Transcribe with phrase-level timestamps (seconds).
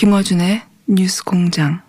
[0.00, 1.82] 김어준의 뉴스 공장.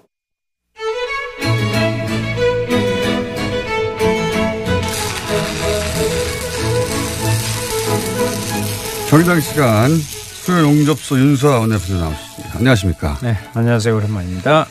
[9.09, 12.57] 정의당 시간 수요 용접소 윤수아 원내대표 나오셨습니다.
[12.57, 13.17] 안녕하십니까.
[13.23, 13.95] 네, 안녕하세요.
[13.95, 14.65] 오랜만입니다.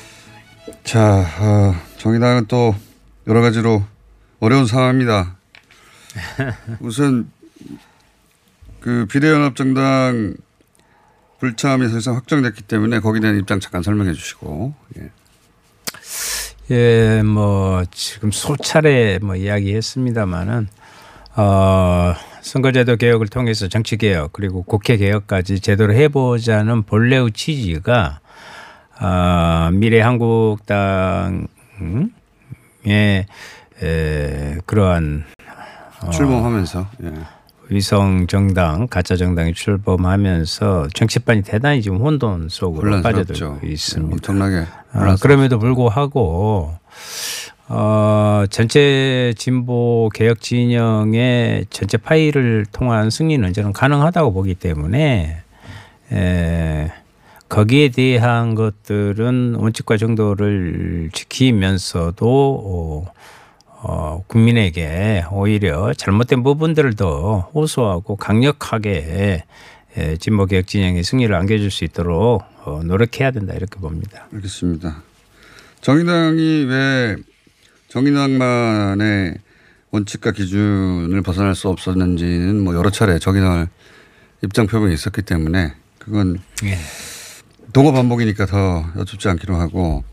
[0.84, 2.74] 자, 어, 정의당은 또
[3.26, 3.82] 여러 가지로
[4.40, 5.38] 어려운 상황입니다.
[6.80, 7.30] 우선
[8.80, 10.36] 그 비례연합정당
[11.40, 14.74] 불참이 사실상 확정됐기 때문에 거기에 대한 입장 잠깐 설명해 주시고.
[14.98, 15.10] 예.
[16.70, 20.68] 예, 뭐 지금 소차례 뭐 이야기했습니다마는
[21.36, 28.20] 어, 선거제도 개혁을 통해서 정치 개혁 그리고 국회 개혁까지 제대로 해보자는 본래의 취지가
[29.00, 31.48] 어, 미래 한국당의
[33.82, 35.24] 에, 그러한
[36.02, 37.12] 어, 출범하면서 예.
[37.70, 44.12] 위성 정당 가짜 정당이 출범하면서 정치판이 대단히 지금 혼돈 속으로 빠져들고 있습니다.
[44.12, 46.74] 엄청나게 아, 그럼에도 불구하고
[47.68, 55.42] 어, 전체 진보 개혁 진영의 전체 파일을 통한 승리는 저는 가능하다고 보기 때문에
[56.12, 56.92] 에,
[57.48, 62.64] 거기에 대한 것들은 원칙과 정도를 지키면서도
[63.06, 63.12] 어,
[63.82, 69.44] 어, 국민에게 오히려 잘못된 부분들을 더 호소하고 강력하게
[69.96, 74.28] 예, 진보 개혁 진영의 승리를 안겨줄 수 있도록 어, 노력해야 된다 이렇게 봅니다.
[74.32, 75.02] 알겠습니다.
[75.80, 77.16] 정의당이 왜
[77.88, 79.34] 정의당만의
[79.90, 83.68] 원칙과 기준을 벗어날 수 없었는지는 뭐 여러 차례 정의당을
[84.42, 86.78] 입장 표명이 있었기 때문에 그건 예.
[87.72, 90.04] 동호 반복이니까 더 여쭙지 않기로 하고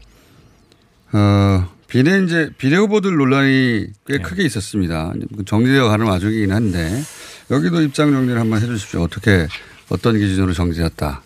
[1.12, 4.22] 어, 비례 이제 비례 후보들 논란이 꽤 네.
[4.22, 5.14] 크게 있었습니다.
[5.46, 7.02] 정리되어 가는 와중이긴 한데
[7.50, 9.04] 여기도 입장 정리를 한번 해 주십시오.
[9.04, 9.48] 어떻게
[9.90, 11.22] 어떤 기준으로 정지했다.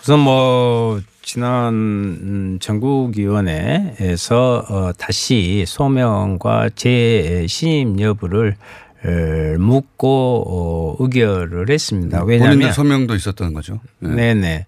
[0.00, 8.56] 우선 뭐 지난 전국위원회에서 어 다시 소명과 재신임 여부를
[9.58, 12.24] 묻고 어 의결을 했습니다.
[12.24, 13.80] 왜냐하면 본인들 소명도 있었던 거죠.
[13.98, 14.34] 네.
[14.34, 14.66] 네네.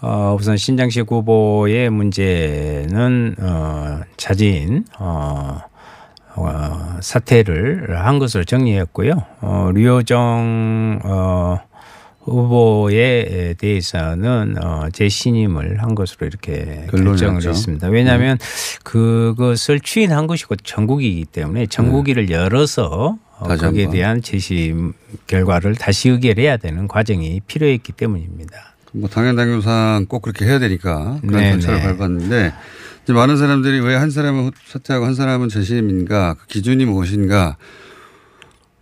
[0.00, 5.60] 어, 우선 신장식 후보의 문제는 어, 자진 어,
[6.36, 9.24] 어, 사퇴를 한 것으로 정리했고요.
[9.40, 11.60] 어, 류호정 어,
[12.20, 17.88] 후보에 대해서는 어, 재신임을 한 것으로 이렇게 결정을 했습니다.
[17.88, 18.78] 왜냐하면 네.
[18.84, 22.34] 그것을 추인한 것이고 전국이기 때문에 전국위를 네.
[22.34, 24.92] 열어서 어, 거기에 대한 재심
[25.26, 28.74] 결과를 다시 의결해야 되는 과정이 필요했기 때문입니다.
[28.98, 31.96] 뭐 당연 당규상 꼭 그렇게 해야 되니까 그런 네, 절차를 네.
[31.96, 32.52] 밟았는데
[33.04, 37.56] 이제 많은 사람들이 왜 한 사람은 사퇴하고 한 사람은 재심인가 그 기준이 무엇인가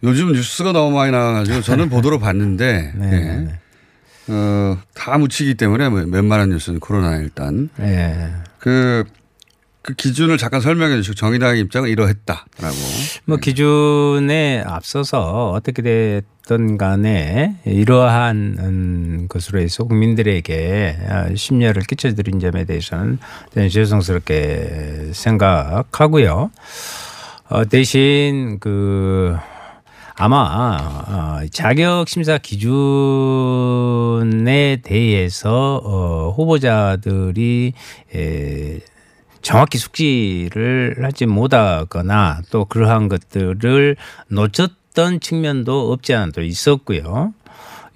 [0.02, 3.10] 요즘 뉴스가 너무 많이 나와가지고 저는 보도로 봤는데 네.
[3.10, 3.58] 네.
[4.28, 8.32] 어, 다 묻히기 때문에 뭐 웬만한 뉴스는 코로나 일단 네.
[8.58, 9.04] 그
[9.86, 12.76] 그 기준을 잠깐 설명해 주시고 정의당의 입장은 이러했다라고.
[13.24, 20.96] 뭐 기준에 앞서서 어떻게 됐든 간에 이러한 음, 것으로 해서 국민들에게
[21.36, 23.20] 심려를 끼쳐드린 점에 대해서는
[23.70, 26.50] 죄송스럽게 생각하고요.
[27.48, 29.36] 어, 대신 그
[30.16, 32.70] 아마 어, 자격 심사 기준에
[34.82, 37.72] 대해서 어, 후보자들이
[38.16, 38.80] 에,
[39.46, 43.96] 정확히 숙지를 하지 못하거나 또 그러한 것들을
[44.26, 47.32] 놓쳤던 측면도 없지 않아 도 있었고요.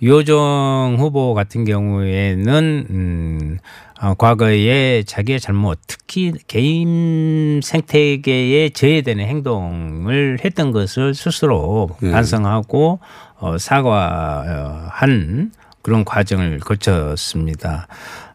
[0.01, 3.59] 유호정 후보 같은 경우에는 음,
[4.01, 12.13] 어, 과거에 자기의 잘못, 특히 개인 생태계에 저해되는 행동을 했던 것을 스스로 네.
[12.13, 13.01] 반성하고
[13.41, 15.51] 어, 사과한
[15.83, 17.89] 그런 과정을 거쳤습니다.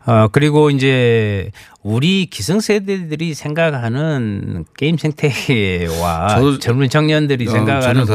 [0.06, 8.06] 어, 그리고 이제 우리 기성세대들이 생각하는 게임 생태계와 젊은 청년들이 어, 생각하는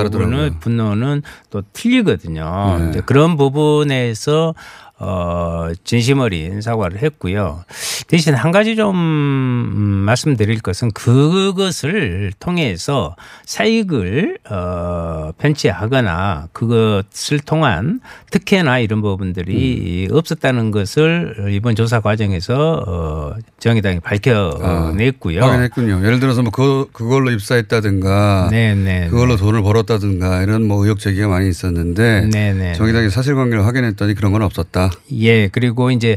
[0.60, 2.90] 분노는 또 틀리거든요.
[2.92, 3.00] 네.
[3.06, 4.54] 그런 부분에서
[5.02, 7.64] 어, 진심 어린 사과를 했고요.
[8.06, 13.16] 대신 한 가지 좀 음, 말씀드릴 것은 그것을 통해서
[13.46, 18.00] 사익을 어, 편취하거나 그것을 통한
[18.30, 20.16] 특혜나 이런 부분들이 음.
[20.16, 25.42] 없었다는 것을 이번 조사 과정에서 어, 정의당이 밝혀냈고요.
[25.42, 26.04] 아, 확인했군요.
[26.04, 29.00] 예를 들어서 뭐 그, 그걸로 입사했다든가 네네.
[29.00, 29.42] 네, 그걸로 네.
[29.42, 32.52] 돈을 벌었다든가 이런 뭐 의혹 제기가 많이 있었는데 네네.
[32.52, 34.89] 네, 정의당이 사실관계를 확인했더니 그런 건 없었다.
[35.12, 36.16] 예, 그리고 이제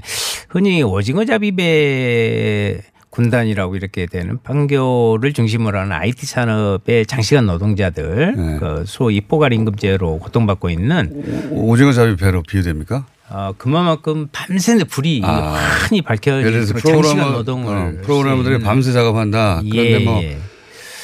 [0.50, 8.58] 흔히 오징어 잡이배 군단이라고 이렇게 되는 판교를 중심으로 하는 IT 산업의 장시간 노동자들 네.
[8.60, 13.06] 그 소위 포괄 임금제로 고통받고 있는 오징어 잡이 배로 비유됩니까?
[13.30, 15.54] 어, 그만큼 밤새 불이 아.
[15.54, 19.62] 환히 밝혀지고 장시간 노동을 어, 프로그래머들이 밤새 작업한다.
[19.62, 20.38] 그런데 예, 뭐 예.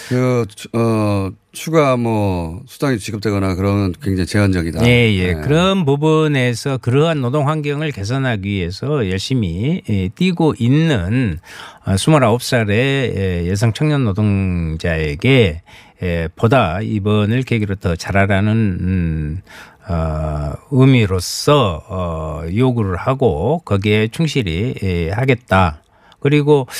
[0.09, 4.83] 그, 어, 추가 뭐 수당이 지급되거나 그런 굉장히 제한적이다.
[4.87, 5.33] 예, 예.
[5.33, 5.41] 네.
[5.41, 11.39] 그런 부분에서 그러한 노동 환경을 개선하기 위해서 열심히 예, 뛰고 있는
[11.85, 15.61] 29살의 어, 여성 청년 노동자에게
[16.01, 19.41] 예, 보다 이번을 계기로 더 잘하라는 음,
[19.87, 25.83] 어, 의미로서 어, 요구를 하고 거기에 충실히 예, 하겠다.
[26.19, 26.73] 그리고 아,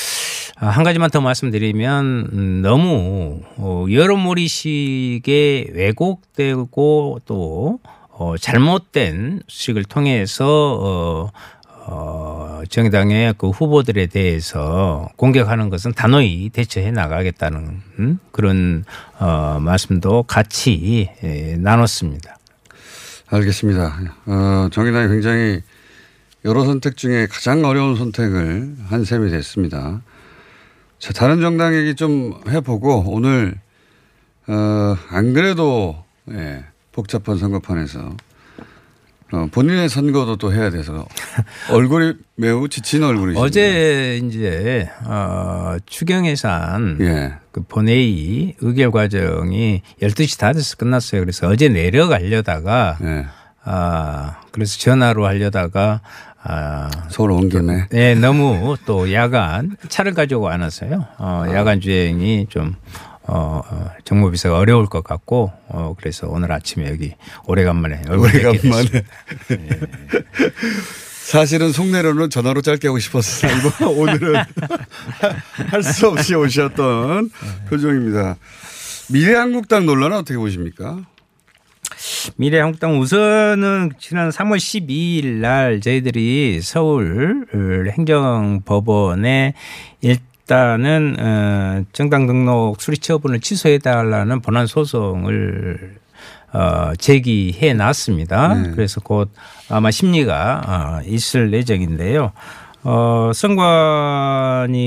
[0.68, 7.78] 한 가지만 더 말씀드리면 음, 너무 어, 여러모리식의 왜곡되고 또
[8.10, 11.30] 어, 잘못된 수식을 통해서 어,
[11.86, 18.18] 어, 정당의 그 후보들에 대해서 공격하는 것은 단호히 대처해 나가겠다는 음?
[18.30, 18.84] 그런
[19.18, 22.36] 어, 말씀도 같이 예, 나눴습니다.
[23.28, 23.98] 알겠습니다.
[24.26, 25.62] 어, 정의당이 굉장히
[26.44, 30.02] 여러 선택 중에 가장 어려운 선택을 한 셈이 됐습니다.
[31.00, 33.54] 자, 다른 정당 얘기 좀 해보고 오늘
[34.46, 38.16] 어, 안 그래도 예, 복잡한 선거판에서
[39.32, 41.06] 어, 본인의 선거도 또 해야 돼서
[41.72, 43.40] 얼굴이 매우 지친 얼굴이시죠.
[43.42, 47.32] 어제 이제 어, 추경 예산 예.
[47.50, 51.22] 그 본회의 의결 과정이 12시 다 돼서 끝났어요.
[51.22, 53.26] 그래서 어제 내려가려다가 예.
[53.62, 56.00] 아, 그래서 전화로 하려다가
[56.42, 57.86] 아, 서울 온 김에.
[57.90, 61.06] 네, 너무 또 야간 차를 가지고 안 왔어요.
[61.18, 61.54] 어, 아.
[61.54, 62.74] 야간 주행이 좀
[63.24, 67.14] 어, 어, 정모비서가 어려울 것 같고 어, 그래서 오늘 아침에 여기
[67.46, 68.90] 오래간만에 오래간만에.
[69.48, 69.68] 네.
[71.22, 73.52] 사실은 속내로는 전화로 짧게 하고 싶었어요.
[73.96, 74.42] 오늘은
[75.70, 77.30] 할 수 없이 오셨던
[77.68, 78.36] 표정입니다.
[79.10, 80.98] 미래한국당 논란은 어떻게 보십니까?
[82.36, 87.46] 미래한국당 우선은 지난 3월 12일 날 저희들이 서울
[87.96, 89.54] 행정법원에
[90.00, 95.98] 일단은 어, 정당 등록 수리 처분을 취소해 달라는 본안 소송을
[96.52, 98.54] 어, 제기해 놨습니다.
[98.54, 98.70] 네.
[98.72, 99.30] 그래서 곧
[99.68, 102.32] 아마 심리가 어, 있을 예정인데요.
[102.82, 104.78] 어, 선관위가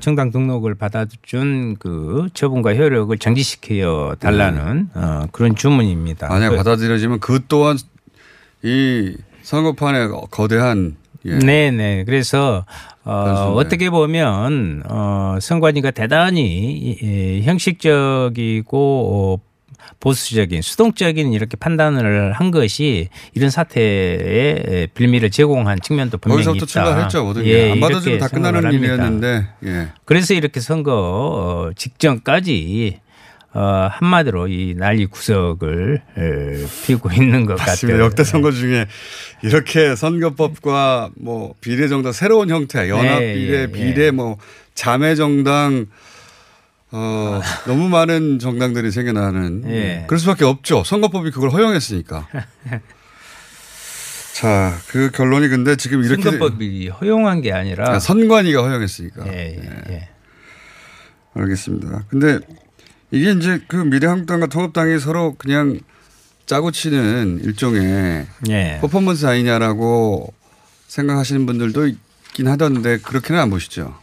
[0.00, 5.00] 정당 등록을 받아준 그 처분과 효력을 정지시켜 달라는 네.
[5.00, 6.28] 어, 그런 주문입니다.
[6.28, 7.78] 만약 받아들여지면 그 또한
[8.62, 11.38] 이 선거판에 거대한 예.
[11.38, 11.70] 네네.
[11.70, 12.04] 네.
[12.04, 12.64] 그래서
[13.04, 18.78] 어, 어떻게 보면 어, 선관위가 대단히 예, 형식적이고
[19.38, 19.49] 어,
[20.00, 26.66] 보수적인 수동적인 이렇게 판단을 한 것이 이런 사태에 빌미를 제공한 측면도 분명히 있다.
[26.66, 27.24] 출발했죠.
[27.24, 29.46] 모든 예, 안 받아주면 다 끝나는 일이었는데.
[29.66, 29.88] 예.
[30.06, 33.00] 그래서 이렇게 선거 어, 직전까지
[33.52, 37.56] 어, 한마디로 이 난리 구석을 에, 피고 있는 것.
[37.56, 38.00] 같아요.
[38.00, 38.86] 역대 선거 중에
[39.42, 44.10] 이렇게 선거법과 뭐 비례 정당 새로운 형태, 연합 네, 비례, 예, 비례 예.
[44.12, 44.38] 뭐
[44.74, 45.86] 자매 정당
[46.92, 49.64] 어, 너무 많은 정당들이 생겨나는.
[49.70, 50.04] 예.
[50.06, 50.82] 그럴 수밖에 없죠.
[50.84, 52.26] 선거법이 그걸 허용했으니까.
[54.34, 56.22] 자, 그 결론이 근데 지금 이렇게.
[56.22, 57.90] 선거법이 허용한 게 아니라.
[57.94, 59.26] 아, 선관위가 허용했으니까.
[59.28, 59.92] 예, 예, 예.
[59.94, 60.08] 예.
[61.34, 62.04] 알겠습니다.
[62.08, 62.38] 근데
[63.10, 65.78] 이게 이제 그 미래한국당과 통합당이 서로 그냥
[66.46, 68.78] 짜고 치는 일종의 예.
[68.80, 70.32] 퍼포먼스 아니냐라고
[70.88, 73.96] 생각하시는 분들도 있긴 하던데 그렇게는 안 보시죠.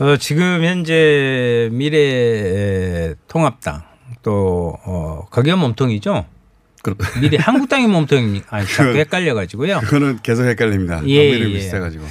[0.00, 3.82] 어, 지금 현재 미래 통합당
[4.22, 6.26] 또 어, 거기가 몸통이죠.
[7.20, 9.80] 미래 한국당이 몸통이 아니 자꾸 헷갈려 가지고요.
[9.80, 11.06] 그거는 계속 헷갈립니다.
[11.06, 11.46] 예, 예.
[11.46, 12.04] 비슷해 가지고.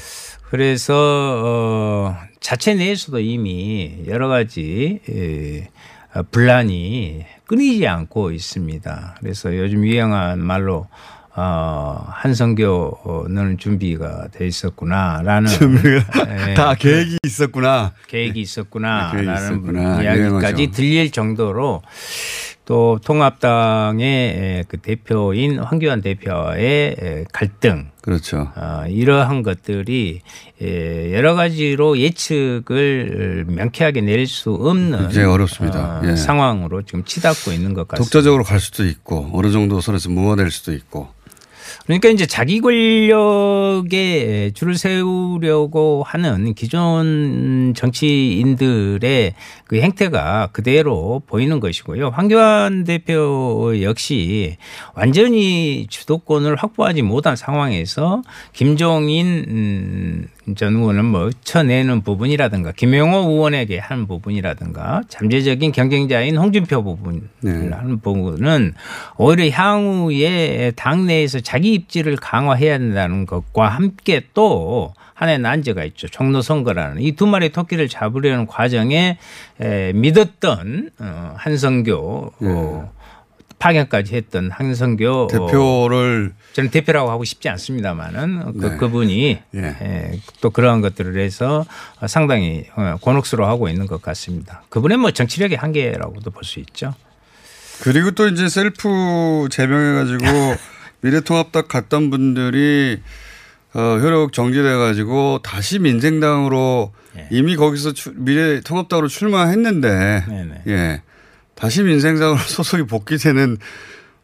[0.50, 5.70] 그래서 어, 자체 내에서도 이미 여러 가지 예,
[6.32, 9.18] 분란이 끊이지 않고 있습니다.
[9.20, 10.88] 그래서 요즘 유행한 말로
[11.36, 16.04] 어, 한성교는 준비가 돼 있었구나라는 준비가
[16.50, 17.94] 예, 다 계획이 있었구나.
[18.08, 21.82] 계획이 있었구나라는 네, 이야기까지 들릴 정도로
[22.66, 28.52] 또 통합당의 그 대표인 황교안 대표의 갈등 그렇죠.
[28.56, 30.22] 어, 이러한 것들이
[31.12, 36.00] 여러 가지로 예측을 명쾌하게 내릴 수 없는 굉장히 어렵습니다.
[36.00, 36.16] 어, 예.
[36.16, 38.04] 상황으로 지금 치닫고 있는 것 같습니다.
[38.04, 41.10] 독자적으로 갈 수도 있고 어느 정도 선에서 무화될 수도 있고
[41.86, 49.34] 그러니까 이제 자기 권력에 줄을 세우려고 하는 기존 정치인들의
[49.66, 52.10] 그 행태가 그대로 보이는 것이고요.
[52.10, 54.58] 황교안 대표 역시
[54.96, 58.22] 완전히 주도권을 확보하지 못한 상황에서
[58.54, 67.22] 김종인 음, 전 의원은 뭐 쳐내는 부분이라든가 김영호 의원에게 하는 부분이라든가 잠재적인 경쟁자인 홍준표 부분을
[67.42, 67.70] 네.
[67.72, 68.74] 하는 부분은
[69.18, 76.10] 오히려 향후에 당내에서 자기 자기 입지를 강화해야 된다는 것과 함께 또 하나의 난제가 있죠.
[76.10, 79.18] 종로 선거라는 이 두 마리 토끼를 잡으려는 과정에
[79.62, 82.92] 에, 믿었던 어, 한성교 어,
[83.60, 88.78] 파견까지 했던 한성교 대표를 어, 저는 대표라고 하고 싶지 않습니다만은 그, 네.
[88.78, 89.60] 그분이 예.
[89.60, 91.66] 에, 또 그러한 것들을 해서
[92.08, 94.64] 상당히 어, 곤혹스러워하고 있는 것 같습니다.
[94.70, 96.94] 그분의 뭐 정치력의 한계라고도 볼 수 있죠.
[97.82, 100.26] 그리고 또 이제 셀프 제명해가지고
[101.04, 103.00] 미래통합당 갔던 분들이
[103.76, 107.28] 어, 효력 정지돼 가지고 다시 민생당으로 예.
[107.32, 110.62] 이미 거기서 추- 미래통합당으로 출마했는데 네네.
[110.68, 111.02] 예
[111.56, 113.58] 다시 민생당으로 소속이 복귀되는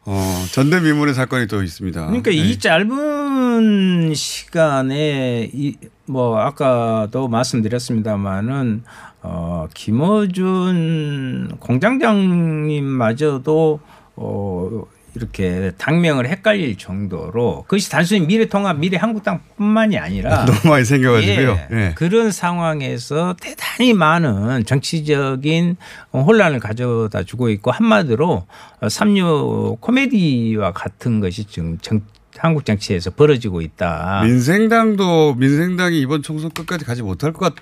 [0.06, 2.06] 어, 전대미문의 사건이 또 있습니다.
[2.08, 2.36] 그러니까 예.
[2.36, 5.76] 이 짧은 시간에 이
[6.10, 8.82] 뭐 아까도 말씀드렸습니다마는
[9.22, 13.80] 어 김어준 공장장님마저도
[14.16, 14.84] 어
[15.20, 21.60] 이렇게 당명을 헷갈릴 정도로 그것이 단순히 미래통합 미래한국당뿐만이 아니라 너무 많이 생겨가지고요.
[21.72, 21.94] 예, 예.
[21.96, 25.76] 그런 상황에서 대단히 많은 정치적인
[26.14, 28.48] 혼란을 가져다 주고 있고 한마디로
[28.88, 32.02] 삼류 코미디와 같은 것이 지금 정,
[32.38, 34.22] 한국 정치에서 벌어지고 있다.
[34.24, 37.54] 민생당도 민생당이 이번 총선 끝까지 가지 못할 것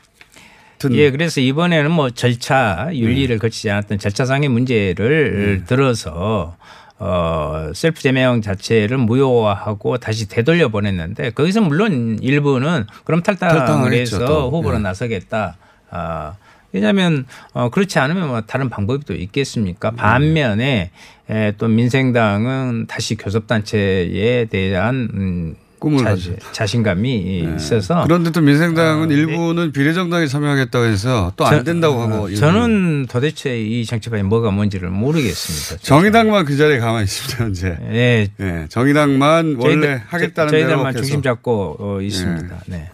[0.78, 3.40] 같은 예, 그래서 이번에는 뭐 절차 윤리를 네.
[3.40, 6.56] 거치지 않았던 절차상의 문제를 들어서
[7.00, 14.16] 어, 셀프 제명 자체를 무효화하고 다시 되돌려 보냈는데 거기서 물론 일부는 그럼 탈당을 탈당을 했죠,
[14.16, 14.50] 해서 또.
[14.50, 14.80] 후보로 예.
[14.80, 15.58] 나서겠다.
[15.92, 16.34] 아,
[16.72, 19.20] 왜냐하면 어, 그렇지 않으면 뭐 다른 방법이 또 음.
[19.20, 19.92] 있겠습니까?
[19.92, 20.92] 반면에
[21.30, 26.16] 에, 또 민생당은 다시 교섭단체에 대한 음, 꿈을 자.
[26.54, 32.34] 자신감이 있어서 그런데 또 민생당은 아, 일부는 비례정당에 참여하겠다고 해서 또안 저- 된다고 어, 하고
[32.36, 35.82] 저는 도대체 이 정치판이 뭐가 뭔지를 모르겠습니다.
[35.86, 37.78] 정의당만 그 자리에 가만히 있습니다 현재.
[37.92, 38.28] 예.
[38.40, 42.56] 예, 정의당만 원래 저희들- 하겠다는 저- 대로 저희들만 계속 중심 잡고 어, 있습니다.
[42.68, 42.90] 네.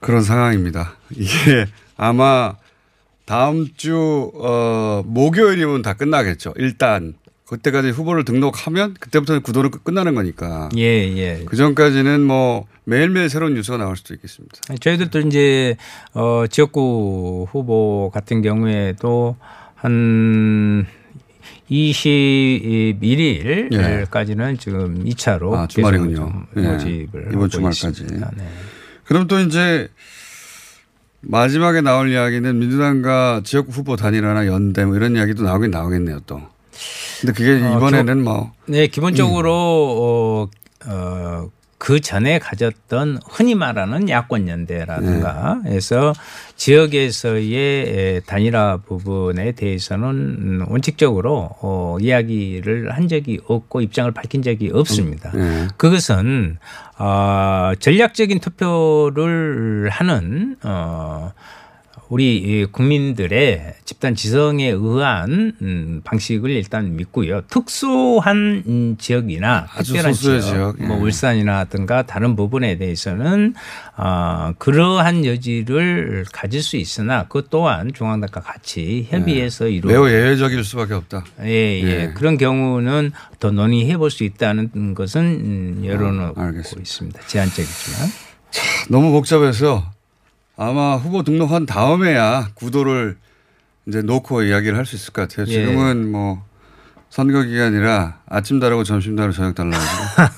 [0.00, 0.94] 그런 상황입니다.
[1.14, 1.66] 이게
[1.96, 2.54] 아마
[3.24, 6.54] 다음 주 어, 목요일이면 다 끝나겠죠.
[6.56, 7.14] 일단
[7.48, 10.68] 그때까지 후보를 등록하면 그때부터는 구도는 끝- 끝나는 거니까.
[10.76, 11.42] 예, 예.
[11.46, 14.56] 그 전까지는 뭐 매일매일 새로운 뉴스가 나올 수도 있겠습니다.
[14.80, 15.76] 저희들도 이제
[16.12, 19.36] 어 지역구 후보 같은 경우에도
[19.74, 20.86] 한
[21.70, 26.46] 21일까지는 지금 2차로 아, 주말이군요.
[26.56, 26.60] 예.
[26.62, 28.06] 모집을 이번 하고 주말까지.
[28.06, 28.20] 네.
[29.04, 29.88] 그럼 또 이제
[31.20, 36.42] 마지막에 나올 이야기는 민주당과 지역 후보 단일화나 연대 뭐 이런 이야기도 나오긴 나오겠네요 또.
[37.20, 40.48] 근데 그게 어, 이번에는 뭐 네, 기본적으로 어,
[40.86, 46.12] 어, 그 전에 가졌던 흔히 말하는 야권 연대라든가 해서
[46.56, 54.70] 지역에서의 에, 단일화 부분에 대해서는 음, 원칙적으로 어, 이야기를 한 적이 없고 입장을 밝힌 적이
[54.74, 55.30] 없습니다.
[55.36, 55.68] 예.
[55.76, 56.58] 그것은
[56.98, 61.32] 어, 전략적인 투표를 하는 어,
[62.08, 67.42] 우리 이 국민들의 집단 지성에 의한 음, 방식을 일단 믿고요.
[67.48, 71.00] 특수한 음, 지역이나 특별한 소수의 지역, 뭐 예.
[71.02, 73.54] 울산이나든가 다른 부분에 대해서는
[73.96, 80.94] 어, 그러한 여지를 가질 수 있으나 그 또한 중앙당과 같이 협의해서 이루 매우 예외적일 수밖에
[80.94, 81.24] 없다.
[81.42, 81.48] 예,
[81.82, 81.82] 예.
[81.88, 82.12] 예.
[82.14, 86.80] 그런 경우는 더 논의해 볼 수 있다는 것은 음, 열어놓고 아, 알겠습니다.
[86.80, 87.20] 있습니다.
[87.26, 88.08] 제한적이지만.
[88.88, 89.90] 너무 복잡해서
[90.58, 93.16] 아마 후보 등록한 다음에야 구도를
[93.86, 95.46] 이제 놓고 이야기를 할 수 있을 것 같아요.
[95.48, 95.52] 예.
[95.52, 96.44] 지금은 뭐
[97.10, 99.82] 선거 기간이라 아침 다르고 점심 다르고 저녁 달라고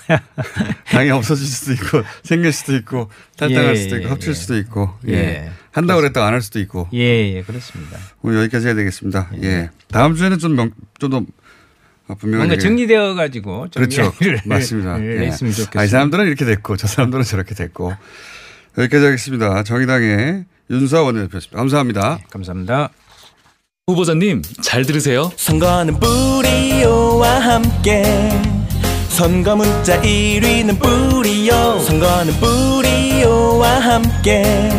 [0.92, 4.34] 당이 없어질 수도 있고 생길 수도 있고 탈당할 예, 수도 있고 예, 합칠 예.
[4.34, 5.12] 수도 있고 예.
[5.14, 5.50] 예.
[5.72, 7.98] 한다고 그랬다가 안할 수도 있고 예, 예, 그렇습니다.
[8.22, 9.30] 오늘 여기까지 해야 되겠습니다.
[9.42, 9.70] 예.
[9.88, 11.24] 다음 주에는 좀 명, 좀더
[12.18, 14.12] 분명하게 뭔가 정리되어 가지고 그렇죠.
[14.44, 15.02] 맞습니다.
[15.02, 15.26] 예.
[15.26, 15.80] 했으면 좋겠습니다.
[15.80, 17.94] 아, 이 사람들은 이렇게 됐고 저 사람들은 저렇게 됐고
[18.78, 19.62] 여기까지 하겠습니다.
[19.62, 21.56] 정의당의 윤수아 원내대표였습니다.
[21.58, 22.18] 감사합니다.
[22.30, 22.90] 감사합니다.
[23.88, 25.30] 후보자님 잘 들으세요.
[25.36, 28.04] 선거는 뿌리오와 함께
[29.08, 34.70] 선거 문자 1위는 뿌리오 선거는 뿌리오와 함께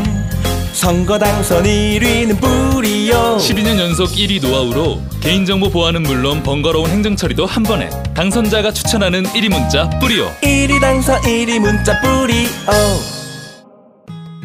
[0.74, 7.62] 선거 당선 1위는 뿌리오 12년 연속 1위 노하우로 개인정보 보안은 물론 번거로운 행정 처리도 한
[7.64, 10.28] 번에 당선자가 추천하는 1위 문자 뿌리오.
[10.42, 12.48] 1위 당선 1위 문자 뿌리오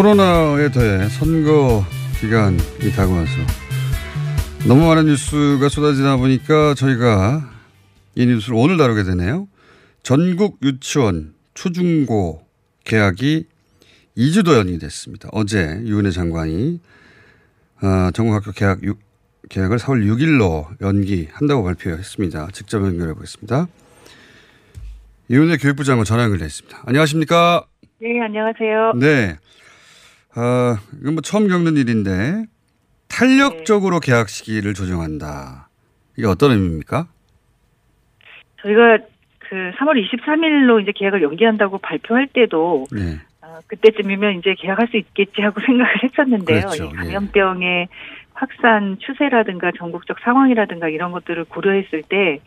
[0.00, 1.84] 코로나에 더해 선거
[2.18, 2.56] 기간이
[2.96, 3.32] 다가와서
[4.66, 7.46] 너무 많은 뉴스가 쏟아지다 보니까 저희가
[8.14, 9.46] 이 뉴스를 오늘 다루게 되네요.
[10.02, 12.46] 전국 유치원 초중고
[12.84, 13.44] 개학이
[14.16, 15.28] 2주도 연이 됐습니다.
[15.32, 16.80] 어제 유은혜 장관이
[17.82, 18.94] 어, 전국 학교 개학 유,
[19.50, 22.48] 개학을 4월 6일로 연기한다고 발표했습니다.
[22.54, 23.68] 직접 연결해 보겠습니다.
[25.28, 26.84] 이은혜 교육부 장관 전화 연결돼 있습니다.
[26.86, 27.66] 안녕하십니까?
[28.00, 28.92] 네, 안녕하세요.
[28.96, 29.36] 네.
[30.36, 32.44] 어, 이건 뭐 처음 겪는 일인데
[33.08, 34.06] 탄력적으로 네.
[34.12, 35.68] 계약 시기를 조정한다.
[36.16, 37.06] 이게 어떤 의미입니까?
[38.62, 38.98] 저희가
[39.38, 43.18] 그 3월 23일로 이제 계약을 연기한다고 발표할 때도 네.
[43.42, 46.60] 어, 그때쯤이면 이제 계약할 수 있겠지 하고 생각을 했었는데요.
[46.60, 46.84] 그렇죠.
[46.84, 46.92] 이 예.
[46.92, 47.88] 감염병의
[48.34, 52.40] 확산 추세라든가 전국적 상황이라든가 이런 것들을 고려했을 때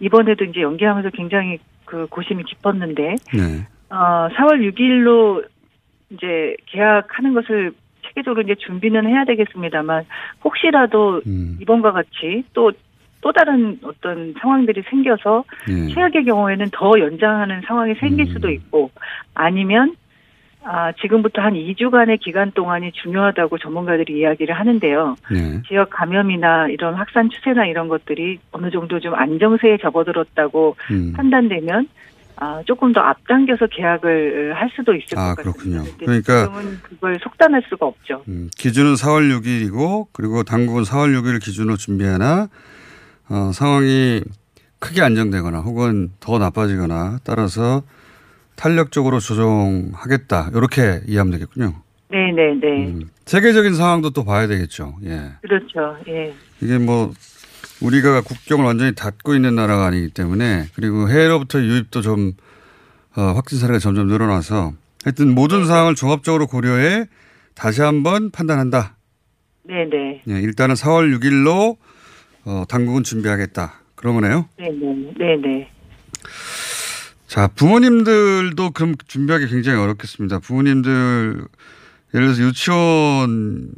[0.00, 3.66] 이번에도 이제 연기하면서 굉장히 그 고심이 깊었는데 네.
[3.90, 5.44] 어, 4월 6일로
[6.10, 10.04] 이제 계약하는 것을 체계적으로 이제 준비는 해야 되겠습니다만
[10.44, 11.58] 혹시라도 음.
[11.60, 15.92] 이번과 같이 또또 다른 어떤 상황들이 생겨서 예.
[15.92, 18.32] 최악의 경우에는 더 연장하는 상황이 생길 음.
[18.32, 18.90] 수도 있고
[19.34, 19.96] 아니면
[20.68, 25.14] 아, 지금부터 한 2주간의 기간 동안이 중요하다고 전문가들이 이야기를 하는데요.
[25.30, 25.62] 네.
[25.68, 31.12] 지역 감염이나 이런 확산 추세나 이런 것들이 어느 정도 좀 안정세에 접어들었다고 음.
[31.14, 31.86] 판단되면
[32.38, 35.84] 아, 조금 더 앞당겨서 계약을 할 수도 있을 아, 것 그렇군요.
[35.98, 38.22] 그러니까 지금은 그걸 속단할 수가 없죠.
[38.28, 42.48] 음, 기준은 4월 6일이고 그리고 당국은 4월 6일 기준으로 준비하나
[43.28, 44.22] 어, 상황이
[44.78, 47.82] 크게 안정되거나 혹은 더 나빠지거나 따라서
[48.54, 51.74] 탄력적으로 조정하겠다 이렇게 이해하면 되겠군요.
[52.10, 52.54] 네 네네.
[52.54, 52.86] 네, 네.
[52.86, 54.96] 음, 세계적인 상황도 또 봐야 되겠죠.
[55.04, 55.32] 예.
[55.40, 55.96] 그렇죠.
[56.08, 56.32] 예.
[56.60, 57.12] 이게 뭐
[57.80, 62.32] 우리가 국경을 완전히 닫고 있는 나라가 아니기 때문에 그리고 해외로부터 유입도 좀
[63.16, 64.72] 어, 확진 사례가 점점 늘어나서
[65.04, 65.66] 하여튼 모든 네.
[65.66, 67.06] 상황을 종합적으로 고려해
[67.54, 68.96] 다시 한번 판단한다.
[69.64, 70.22] 네네.
[70.24, 71.76] 네, 일단은 4월 6일로
[72.44, 73.80] 어, 당국은 준비하겠다.
[73.94, 74.48] 그런 거네요.
[74.58, 75.12] 네네.
[75.18, 75.70] 네네.
[77.26, 80.38] 자, 부모님들도 그럼 준비하기 굉장히 어렵겠습니다.
[80.38, 81.44] 부모님들
[82.14, 83.70] 예를 들어서 유치원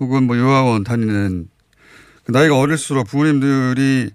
[0.00, 1.57] 혹은 뭐 유아원 다니는 그
[2.30, 4.10] 나이가 어릴수록 부모님들이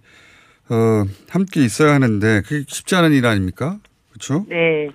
[0.69, 3.77] 어, 함께 있어야 하는데 그게 쉽지 않은 일 아닙니까?
[4.09, 4.45] 그렇죠?
[4.47, 4.87] 네.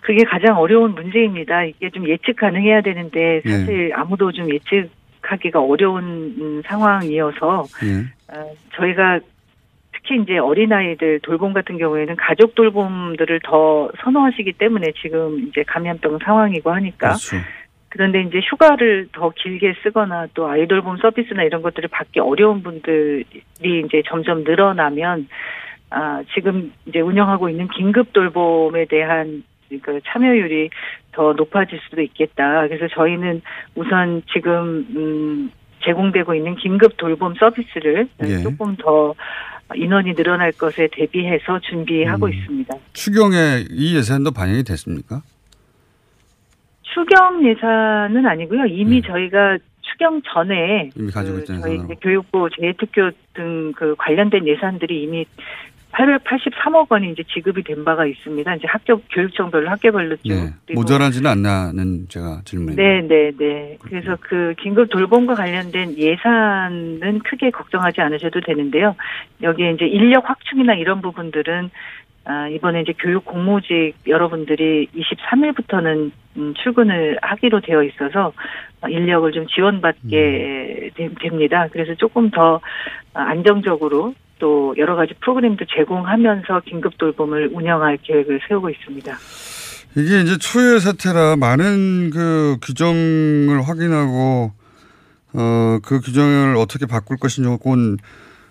[0.00, 1.64] 그게 가장 어려운 문제입니다.
[1.64, 3.50] 이게 좀 예측 가능해야 되는데 네.
[3.50, 3.94] 사실 네.
[3.94, 6.02] 아무도 좀 예측하기가 어려운
[6.38, 8.06] 음, 상황이어서 네.
[8.34, 9.20] 어, 저희가
[9.92, 16.72] 특히 이제 어린아이들 돌봄 같은 경우에는 가족 돌봄들을 더 선호하시기 때문에 지금 이제 감염병 상황이고
[16.72, 17.36] 하니까 그렇죠.
[17.92, 23.24] 그런데 이제 휴가를 더 길게 쓰거나 또 아이돌봄 서비스나 이런 것들을 받기 어려운 분들이
[23.60, 25.28] 이제 점점 늘어나면
[25.90, 29.44] 아 지금 이제 운영하고 있는 긴급 돌봄에 대한
[29.82, 30.70] 그 참여율이
[31.12, 32.66] 더 높아질 수도 있겠다.
[32.66, 33.42] 그래서 저희는
[33.74, 35.50] 우선 지금 음
[35.84, 38.38] 제공되고 있는 긴급 돌봄 서비스를 예.
[38.38, 39.14] 조금 더
[39.74, 42.32] 인원이 늘어날 것에 대비해서 준비하고 음.
[42.32, 42.74] 있습니다.
[42.94, 45.20] 추경에 이 예산도 반영이 됐습니까?
[46.94, 48.66] 추경 예산은 아니고요.
[48.66, 49.08] 이미 네.
[49.08, 55.24] 저희가 추경 전에 이미 가지고 그 저희 교육부 재특교 등 그 관련된 예산들이 이미
[55.92, 58.54] 883억 원이 이제 지급이 된 바가 있습니다.
[58.54, 60.50] 이제 학교 교육청별로 학교별로 네.
[60.74, 62.76] 모자라지는 않나는 제가 질문이.
[62.76, 63.76] 네, 네, 네.
[63.82, 68.96] 그래서 그 긴급 돌봄과 관련된 예산은 크게 걱정하지 않으셔도 되는데요.
[69.42, 71.70] 여기에 이제 인력 확충이나 이런 부분들은
[72.24, 78.32] 아, 이번에 이제 교육 공무직 여러분들이 23일부터는 음, 출근을 하기로 되어 있어서
[78.88, 81.14] 인력을 좀 지원받게 음.
[81.20, 81.66] 됩니다.
[81.72, 82.60] 그래서 조금 더
[83.12, 89.16] 안정적으로 또 여러 가지 프로그램도 제공하면서 긴급 돌봄을 운영할 계획을 세우고 있습니다.
[89.96, 94.52] 이게 이제 초유의 사태라 많은 그 규정을 확인하고
[95.34, 97.98] 어, 그 규정을 어떻게 바꿀 것인지 혹은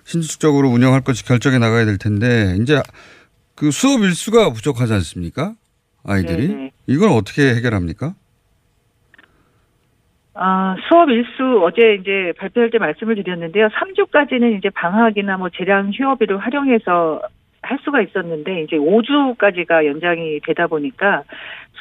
[0.03, 2.81] 신축적으로 운영할 것이 결정해 나가야 될 텐데 이제
[3.61, 5.53] 그 수업 일수가 부족하지 않습니까?
[6.03, 6.71] 아이들이 네네.
[6.87, 8.15] 이걸 어떻게 해결합니까?
[10.33, 13.67] 아, 수업 일수 어제 이제 발표할 때 말씀을 드렸는데요.
[13.67, 17.21] 3주까지는 이제 방학이나 뭐 재량 휴업일을 활용해서
[17.61, 21.21] 할 수가 있었는데 이제 5주까지가 연장이 되다 보니까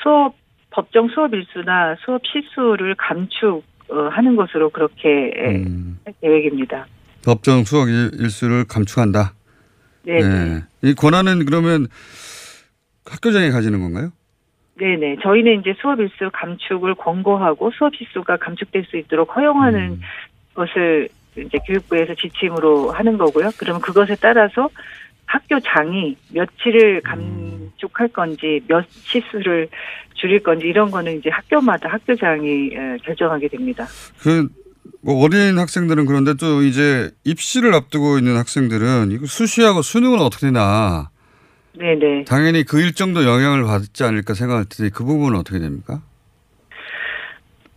[0.02, 0.34] 수업
[0.68, 5.98] 법정 수업 일수나 수업 시수를 감축하는 것으로 그렇게 음.
[6.20, 6.86] 계획입니다.
[7.24, 9.32] 법정 수업 일수를 감축한다.
[10.18, 10.22] 네.
[10.22, 10.62] 네.
[10.82, 11.86] 이 권한은 그러면
[13.06, 14.12] 학교장이 가지는 건가요?
[14.78, 15.18] 네네.
[15.22, 20.00] 저희는 이제 수업 일수 감축을 권고하고 수업 시수가 감축될 수 있도록 허용하는 음.
[20.54, 23.50] 것을 이제 교육부에서 지침으로 하는 거고요.
[23.58, 24.68] 그러면 그것에 따라서
[25.26, 29.68] 학교장이 며칠을 감축할 건지 몇 시수를
[30.14, 32.70] 줄일 건지 이런 거는 이제 학교마다 학교장이
[33.04, 33.86] 결정하게 됩니다.
[34.18, 34.48] 그
[35.02, 41.10] 뭐 어린 학생들은 그런데 또 이제 입시를 앞두고 있는 학생들은 이거 수시하고 수능은 어떻게 되나?
[41.76, 42.24] 네네.
[42.24, 46.00] 당연히 그 일정도 영향을 받지 않을까 생각할 텐데 그 부분은 어떻게 됩니까?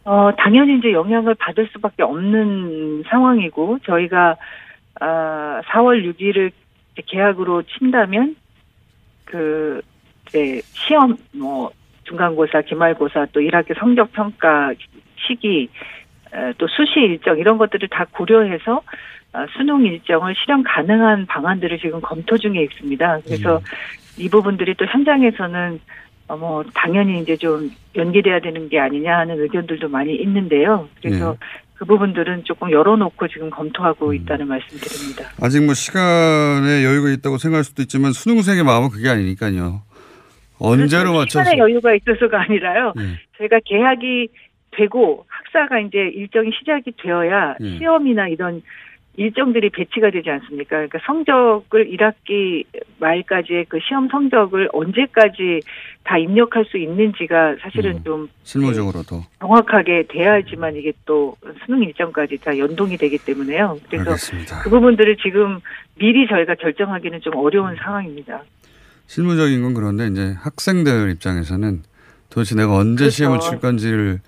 [0.06, 4.36] 어, 당연히 이제 영향을 받을 수밖에 없는 상황이고 저희가
[4.99, 6.52] 아, 4월 6일을
[7.08, 8.36] 계약으로 친다면
[9.26, 9.82] 그
[10.28, 11.71] 이제 시험 뭐
[12.04, 14.73] 중간고사, 기말고사 또 1학기 성적 평가
[15.26, 15.69] 시기
[16.58, 18.82] 또 수시 일정 이런 것들을 다 고려해서
[19.34, 23.19] 어, 수능 일정을 실현 가능한 방안들을 지금 검토 중에 있습니다.
[23.26, 23.63] 그래서 음.
[24.17, 25.80] 이 부분들이 또 현장에서는
[26.28, 30.88] 어, 뭐 당연히 이제 좀 연기돼야 되는 게 아니냐 하는 의견들도 많이 있는데요.
[31.02, 31.38] 그래서 네.
[31.76, 34.15] 그 부분들은 조금 열어놓고 지금 검토하고 음.
[34.15, 35.32] 있다는 말씀드립니다.
[35.41, 39.82] 아직 뭐 시간에 여유가 있다고 생각할 수도 있지만 수능생의 마음은 그게 아니니까요.
[40.60, 41.39] 언제로 그렇죠.
[41.39, 42.93] 맞춰서 시간에 여유가 있어서가 아니라요.
[42.96, 43.04] 네.
[43.38, 44.30] 저희가 계약이
[44.76, 47.78] 되고 학사가 이제 일정이 시작이 되어야 네.
[47.78, 48.62] 시험이나 이런
[49.16, 50.70] 일정들이 배치가 되지 않습니까?
[50.78, 52.66] 그러니까 성적을 1학기
[53.00, 55.60] 말까지의 그 시험 성적을 언제까지
[56.04, 62.58] 다 입력할 수 있는지가 사실은 음, 좀 실무적으로도 정확하게 돼야지만 이게 또 수능 일정까지 다
[62.58, 63.78] 연동이 되기 때문에요.
[63.88, 64.64] 그래서 알겠습니다.
[64.64, 65.60] 그 부분들을 지금
[66.00, 68.44] 미리 저희가 결정하기는 좀 어려운 상황입니다.
[69.06, 71.84] 실무적인 건 그런데 이제 학생들 입장에서는
[72.32, 73.16] 도대체 내가 언제 그렇죠.
[73.16, 74.22] 시험을 칠 건지를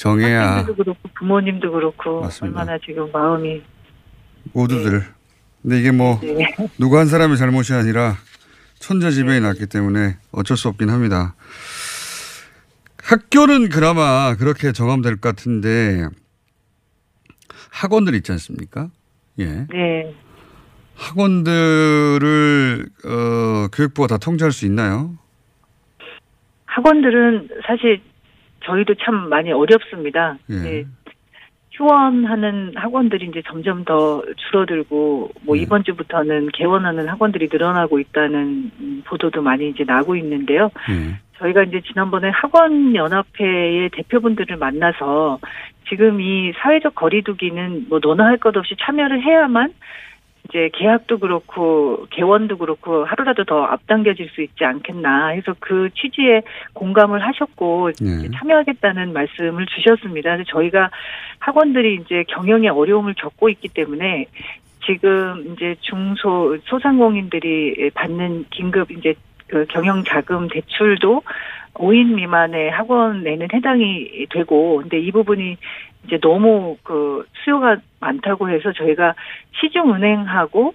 [0.00, 2.60] 정해야 학생들도 그렇고 부모님도 그렇고 맞습니다.
[2.60, 3.60] 얼마나 지금 마음이
[4.54, 5.04] 모두들.
[5.60, 6.46] 근데 이게 뭐 네.
[6.78, 8.14] 누구 한 사람의 잘못이 아니라
[8.78, 11.34] 천재지변이 났기 때문에 어쩔 수 없긴 합니다.
[13.02, 16.08] 학교는 그나마 그렇게 정함될 것 같은데
[17.70, 18.88] 학원들 있지 않습니까?
[19.38, 19.66] 예.
[19.70, 20.14] 네.
[20.96, 25.18] 학원들을 어, 교육부가 다 통제할 수 있나요?
[26.64, 28.00] 학원들은 사실
[28.64, 30.36] 저희도 참 많이 어렵습니다.
[30.50, 30.54] 예.
[30.54, 30.84] 네.
[31.72, 35.62] 휴원하는 학원들이 이제 점점 더 줄어들고 뭐 네.
[35.62, 40.70] 이번 주부터는 개원하는 학원들이 늘어나고 있다는 보도도 많이 이제 나고 있는데요.
[40.88, 41.18] 네.
[41.38, 45.38] 저희가 이제 지난번에 학원 연합회의 대표분들을 만나서
[45.88, 49.72] 지금 이 사회적 거리두기는 뭐 너나 할 것 없이 참여를 해야만
[50.50, 56.42] 이제 계약도 그렇고 개원도 그렇고 하루라도 더 앞당겨질 수 있지 않겠나 해서 그 취지에
[56.74, 58.28] 공감을 하셨고 네.
[58.36, 60.32] 참여하겠다는 말씀을 주셨습니다.
[60.32, 60.90] 그래서 저희가
[61.38, 64.26] 학원들이 이제 경영에 어려움을 겪고 있기 때문에
[64.84, 69.14] 지금 이제 중소 소상공인들이 받는 긴급 이제
[69.46, 71.22] 그 경영 자금 대출도
[71.74, 75.56] 5인 미만의 학원에는 해당이 되고 근데 이 부분이
[76.06, 79.14] 이제 너무 그 수요가 많다고 해서 저희가
[79.60, 80.74] 시중은행하고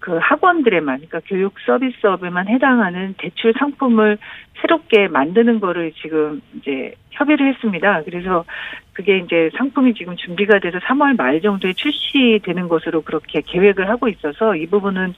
[0.00, 4.16] 그 학원들에만 그러니까 교육 서비스업에만 해당하는 대출 상품을
[4.60, 8.02] 새롭게 만드는 거를 지금 이제 협의를 했습니다.
[8.04, 8.44] 그래서
[8.94, 14.56] 그게 이제 상품이 지금 준비가 돼서 3월 말 정도에 출시되는 것으로 그렇게 계획을 하고 있어서
[14.56, 15.14] 이 부분은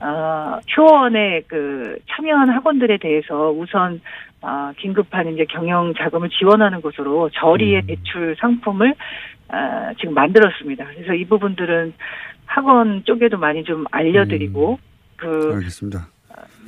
[0.00, 4.00] 어 휴원에 그 참여한 학원들에 대해서 우선
[4.42, 7.86] 어 긴급한 이제 경영 자금을 지원하는 것으로 저리의 음.
[7.86, 8.94] 대출 상품을
[9.48, 10.84] 어 지금 만들었습니다.
[10.94, 11.94] 그래서 이 부분들은
[12.46, 14.76] 학원 쪽에도 많이 좀 알려드리고 음.
[15.16, 16.08] 그 알겠습니다.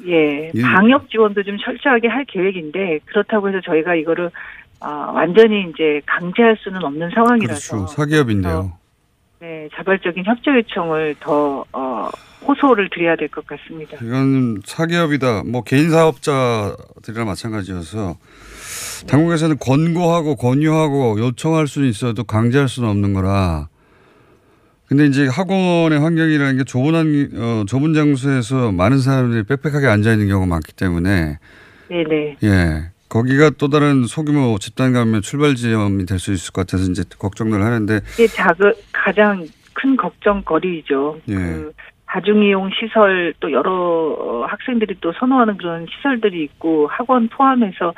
[0.06, 4.30] 예, 방역 지원도 좀 철저하게 할 계획인데 그렇다고 해서 저희가 이거를
[4.80, 7.94] 어, 완전히 이제 강제할 수는 없는 상황이라서 그렇죠.
[7.94, 8.72] 사기업인데요.
[9.40, 12.08] 네, 자발적인 협조 요청을 더 어,
[12.46, 13.96] 호소를 드려야 될 것 같습니다.
[14.00, 15.42] 이건 사기업이다.
[15.46, 18.16] 뭐 개인 사업자들이랑 마찬가지여서
[19.08, 23.68] 당국에서는 권고하고 권유하고 요청할 수는 있어도 강제할 수는 없는 거라
[24.88, 30.28] 근데 이제 학원의 환경이라는 게 좁은, 한, 어, 좁은 장소에서 많은 사람들이 빽빽하게 앉아 있는
[30.28, 31.38] 경우가 많기 때문에.
[31.88, 32.36] 네네.
[32.42, 32.90] 예.
[33.10, 37.62] 거기가 또 다른 소규모 집단 감염 출발 지점이 될 수 있을 것 같아서 이제 걱정을
[37.62, 41.20] 하는데 이게 작은 가장 큰 걱정거리죠.
[41.28, 41.34] 예.
[41.34, 41.72] 그
[42.06, 47.94] 다중이용 시설 또 여러 학생들이 또 선호하는 그런 시설들이 있고 학원 포함해서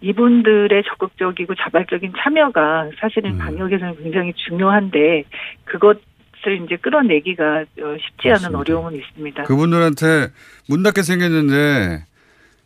[0.00, 3.38] 이분들의 적극적이고 자발적인 참여가 사실은 음.
[3.38, 5.24] 방역에서는 굉장히 중요한데
[5.64, 6.00] 그것
[6.46, 7.64] 을 이제 끌어내기가 어,
[8.00, 8.46] 쉽지 그렇습니다.
[8.48, 9.42] 않은 어려움은 있습니다.
[9.44, 10.28] 그분들한테
[10.68, 12.04] 문 닫게 생겼는데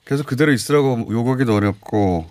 [0.04, 2.26] 계속 그대로 있으라고 요구하기도 어렵고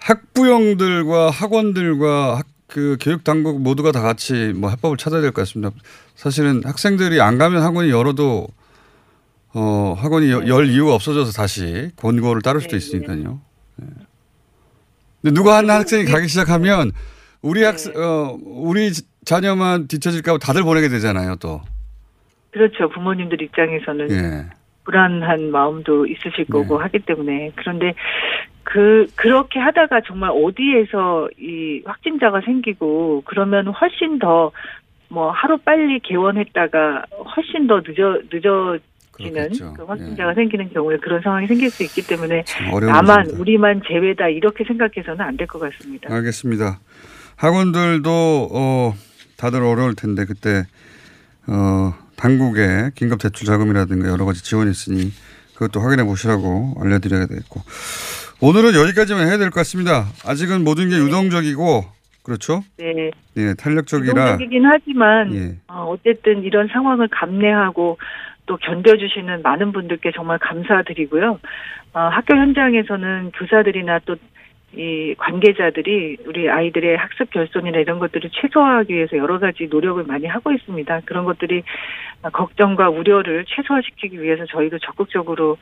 [0.00, 5.70] 학부형들과 학원들과 학, 그 교육 당국 모두가 다 같이 뭐 해법을 찾아야 될 것 같습니다.
[6.14, 8.46] 사실은 학생들이 안 가면 학원이 열어도
[9.54, 10.48] 어 학원이 네.
[10.48, 12.76] 열 이유가 없어져서 다시 권고를 따를 수도 네.
[12.78, 13.40] 있으니까요.
[13.76, 13.86] 네.
[15.22, 16.92] 근데 누가 한 학생이 가기 시작하면
[17.40, 18.92] 우리 학생 어 우리
[19.28, 21.60] 자녀만 뒤처질까 봐 다들 보내게 되잖아요, 또.
[22.50, 22.88] 그렇죠.
[22.88, 24.46] 부모님들 입장에서는 예.
[24.84, 26.82] 불안한 마음도 있으실 거고 네.
[26.84, 27.92] 하기 때문에 그런데
[28.62, 34.50] 그 그렇게 하다가 정말 어디에서 이 확진자가 생기고 그러면 훨씬 더
[35.10, 38.76] 뭐 하루 빨리 개원했다가 훨씬 더 늦어 늦어
[39.16, 40.34] 지는 그 확진자가 예.
[40.34, 42.44] 생기는 경우에 그런 상황이 생길 수 있기 때문에
[42.82, 43.40] 나만 문제입니다.
[43.40, 46.12] 우리만 제외다 이렇게 생각해서는 안 될 것 같습니다.
[46.14, 46.78] 알겠습니다.
[47.36, 48.10] 학원들도
[48.52, 48.92] 어
[49.38, 50.64] 다들 어려울 텐데 그때
[51.46, 55.12] 어 당국에 긴급 대출 자금이라든가 여러 가지 지원이 있으니
[55.54, 57.62] 그것도 확인해 보시라고 알려드려야 되겠고
[58.42, 60.06] 오늘은 여기까지만 해야 될 것 같습니다.
[60.26, 61.02] 아직은 모든 게 네.
[61.04, 61.84] 유동적이고
[62.22, 62.62] 그렇죠?
[62.76, 63.10] 네.
[63.34, 64.10] 네, 탄력적이라.
[64.10, 65.56] 유동적이긴 하지만 예.
[65.68, 67.98] 어, 어쨌든 이런 상황을 감내하고
[68.46, 71.38] 또 견뎌주시는 많은 분들께 정말 감사드리고요.
[71.94, 74.16] 어, 학교 현장에서는 교사들이나 또
[74.76, 80.52] 이 관계자들이 우리 아이들의 학습 결손이나 이런 것들을 최소화하기 위해서 여러 가지 노력을 많이 하고
[80.52, 81.00] 있습니다.
[81.06, 81.62] 그런 것들이
[82.32, 85.56] 걱정과 우려를 최소화시키기 위해서 저희도 적극적으로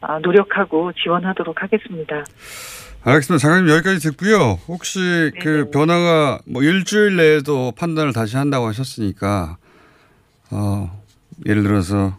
[0.00, 2.24] 아, 노력하고 지원하도록 하겠습니다.
[3.02, 3.38] 알겠습니다.
[3.38, 4.58] 장관님 여기까지 듣고요.
[4.68, 5.38] 혹시 네.
[5.40, 9.56] 그 변화가 뭐 일주일 내에도 판단을 다시 한다고 하셨으니까
[10.50, 11.02] 어,
[11.46, 12.18] 예를 들어서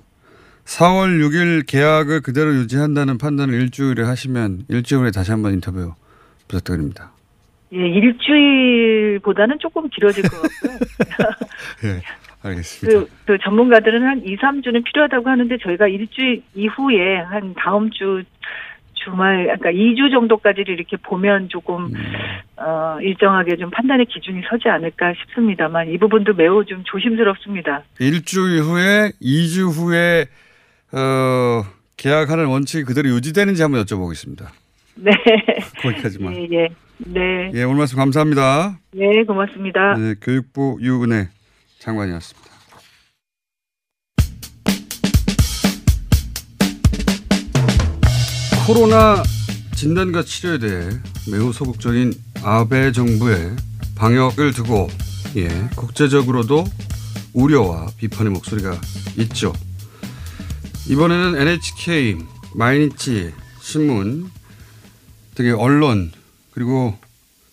[0.65, 5.93] 4월 6일 계약을 그대로 유지한다는 판단을 일주일에 하시면 일주일에 다시 한번 인터뷰
[6.51, 7.11] 부탁드립니다.
[7.73, 10.77] 예, 일주일보다는 조금 길어질 것 같고요.
[11.95, 12.01] 예,
[12.43, 12.99] 알겠습니다.
[12.99, 18.23] 그, 그 전문가들은 한 2, 3주는 필요하다고 하는데 저희가 일주일 이후에 한 다음 주
[18.93, 21.93] 주말, 그러니까 2주 정도까지를 이렇게 보면 조금, 음.
[22.57, 27.83] 어, 일정하게 좀 판단의 기준이 서지 않을까 싶습니다만 이 부분도 매우 좀 조심스럽습니다.
[27.99, 30.27] 일주일 후에, 2주 후에,
[30.91, 31.63] 어,
[31.97, 34.60] 계약하는 원칙이 그대로 유지되는지 한번 여쭤보겠습니다.
[34.95, 35.11] 네.
[35.81, 36.35] 거기까지만.
[36.35, 36.67] 예, 예.
[36.99, 37.51] 네.
[37.53, 38.79] 예, 오늘 말씀 감사합니다.
[38.93, 39.95] 네, 고맙습니다.
[39.97, 41.29] 네, 교육부 유은혜
[41.79, 42.51] 장관이었습니다.
[48.67, 49.23] 코로나
[49.75, 50.89] 진단과 치료에 대해
[51.31, 53.55] 매우 소극적인 아베 정부의
[53.95, 54.87] 방역을 두고
[55.37, 56.65] 예, 국제적으로도
[57.33, 58.79] 우려와 비판의 목소리가
[59.17, 59.53] 있죠.
[60.87, 62.17] 이번에는 NHK,
[62.55, 64.29] 마이니치, 신문,
[65.35, 66.11] 등의 언론
[66.51, 66.97] 그리고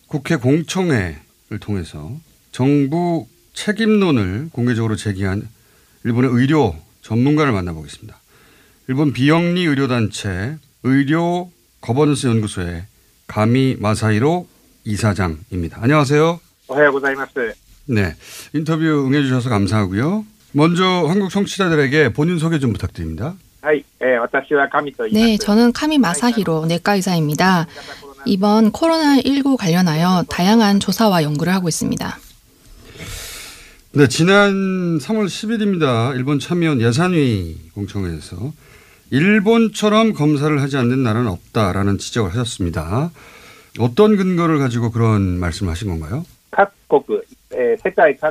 [0.07, 2.11] 국회 공청회를 통해서
[2.53, 5.49] 정부 책임론을 공개적으로 제기한
[6.05, 8.19] 일본의 의료 전문가를 만나보겠습니다.
[8.89, 12.85] 일본 비영리 의료단체 의료 거버넌스 연구소의
[13.27, 14.49] 가미 마사히로
[14.85, 15.83] 이사장입니다.
[15.83, 16.41] 안녕하세요.
[16.69, 17.55] おはようございます.
[17.87, 18.15] 네.
[18.55, 20.25] 인터뷰 응해주셔서 감사하고요.
[20.53, 23.35] 먼저 한국 청취자들에게 본인 소개 좀 부탁드립니다.
[25.13, 27.67] 네, 저는 카미 마사히로 내과 의사입니 다.
[28.25, 32.19] 이번 코로나19 관련하여 다양한 조사와 연구를 하고 있습니다.
[33.93, 36.15] 네, 지난 3월 10일입니다.
[36.15, 38.53] 일본 참여연 예산위 공청회에서
[39.11, 43.11] 일본처럼 검사를 하지 않는 나라는 없다라는 지적을 하셨습니다.
[43.79, 46.27] 어떤 근거를 가지고 그런 말씀을 하신 건가요?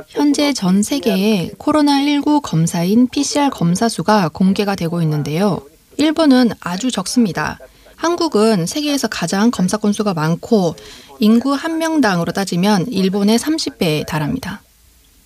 [0.08, 5.60] 현재 전 세계에 코로나19 검사인 PCR 검사 수가 공개가 되고 있는데요.
[5.96, 7.58] 일본은 아주 적습니다.
[7.96, 10.76] 한국은 세계에서 가장 검사 건수가 많고
[11.18, 14.62] 인구 한 명당으로 따지면 일본의 30배에 달합니다.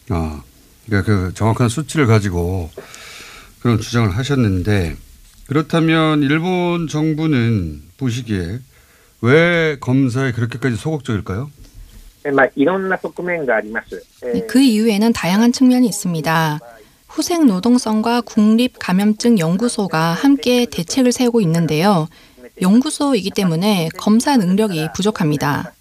[0.09, 0.43] 아,
[0.87, 2.71] 그러니까 그 정확한 수치를 가지고
[3.61, 4.97] 그런 주장을 하셨는데
[5.47, 8.61] 그렇다면 일본 정부는 보시기에
[9.21, 11.51] 왜 검사에 그렇게까지 소극적일까요?
[14.23, 16.61] 네, 그 이유에는 다양한 측면이 있습니다.
[17.09, 22.09] 후생 노동성과 국립 감염증 연구소가 함께 대책을 세우고 있는데요.
[22.61, 25.75] 연구소이기 때문에 검사 능력이 부족합니다.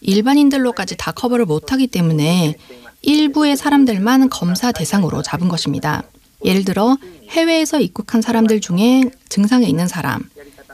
[0.00, 2.54] 일반인들로까지 다 커버를 못하기 때문에
[3.02, 6.02] 일부의 사람들만 검사 대상으로 잡은 것입니다.
[6.44, 6.96] 예를 들어
[7.30, 10.22] 해외에서 입국한 사람들 중에 증상이 있는 사람,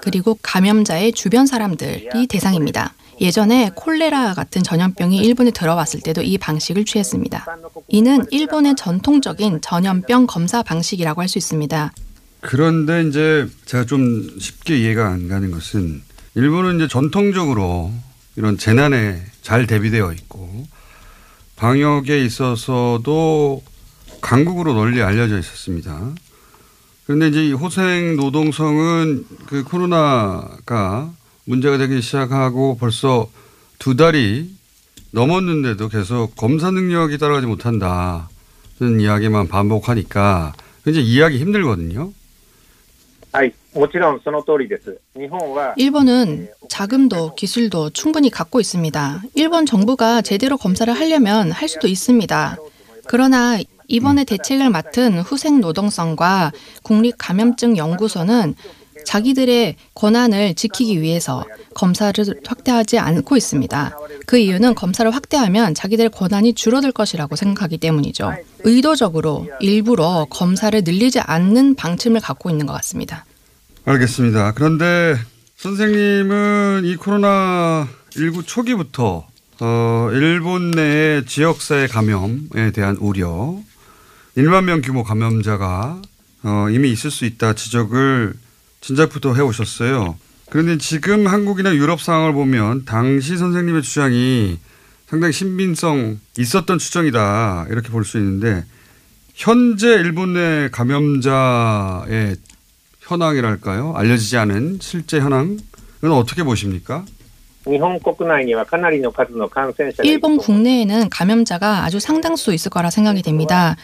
[0.01, 2.95] 그리고 감염자의 주변 사람들이 대상입니다.
[3.20, 7.46] 예전에 콜레라 같은 전염병이 일본에 들어왔을 때도 이 방식을 취했습니다.
[7.88, 11.92] 이는 일본의 전통적인 전염병 검사 방식이라고 할 수 있습니다.
[12.40, 16.03] 그런데 이제 제가 좀 쉽게 이해가 안 가는 것은
[16.35, 17.92] 일본은 이제 전통적으로
[18.37, 20.66] 이런 재난에 잘 대비되어 있고
[21.57, 23.62] 방역에 있어서도
[24.20, 26.12] 강국으로 널리 알려져 있었습니다.
[27.07, 31.12] 그런데 이제 호생 노동성은 그 코로나가
[31.44, 33.28] 문제가 되기 시작하고 벌써
[33.78, 34.50] 두 달이
[35.11, 40.52] 넘었는데도 계속 검사 능력이 따라가지 못한다는 이야기만 반복하니까
[40.85, 42.12] 굉장히 이해하기 힘들거든요.
[45.76, 49.22] 일본은 자금도 기술도 충분히 갖고 있습니다.
[49.35, 52.57] 일본 정부가 제대로 검사를 하려면 할 수도 있습니다.
[53.07, 56.52] 그러나 이번에 대책을 맡은 후생 노동성과
[56.83, 58.55] 국립감염증 연구소는
[59.12, 61.44] 자기들의 권한을 지키기 위해서
[61.75, 62.14] 검사를
[62.46, 63.98] 확대하지 않고 있습니다.
[64.27, 68.35] 그 이유는 검사를 확대하면 자기들의 권한이 줄어들 것이라고 생각하기 때문이죠.
[68.61, 73.27] 의도적으로 일부러 검사를 늘리지 않는 방침을 갖고 있는 것 같습니다.
[73.85, 74.53] 알겠습니다.
[74.53, 75.18] 그런데
[75.57, 79.27] 선생님은 이 코로나 19 초기부터
[79.61, 83.57] 어, 일본 내의 지역사회 감염에 대한 우려,
[84.38, 86.01] 1만 명 규모 감염자가
[86.44, 88.33] 어, 이미 있을 수 있다 지적을
[88.92, 90.16] 진작부터 해오셨어요.
[90.51, 94.59] 그런데 지금 한국이나 유럽 상황을 보면 당시 선생님의 주장이
[95.09, 98.64] 상당히 신빙성 있었던 추정이다 이렇게 볼 수 있는데
[99.35, 102.37] 현재 일본 내 감염자의
[103.01, 103.95] 현황이랄까요?
[103.97, 105.59] 알려지지 않은 실제 현황
[105.99, 107.05] 이건 어떻게 보십니까?
[110.05, 113.77] 일본 국내에는 감염자가 아주 상당수 있을 거라 생각이 됩니다.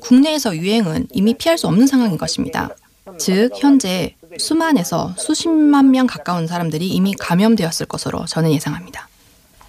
[0.00, 2.70] 국내에서 유행은 이미 피할 수 없는 상황인 것입니다.
[3.18, 9.08] 즉 현재 수만에서 수십만 명 가까운 사람들이 이미 감염되었을 것으로 저는 예상합니다.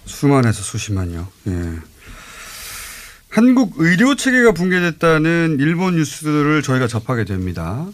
[0.06, 1.26] 수만에서 수십만요.
[1.48, 1.72] 예.
[3.28, 7.86] 한국 의료 체계가 붕괴됐다는 일본 뉴스들을 저희가 접하게 됩니다.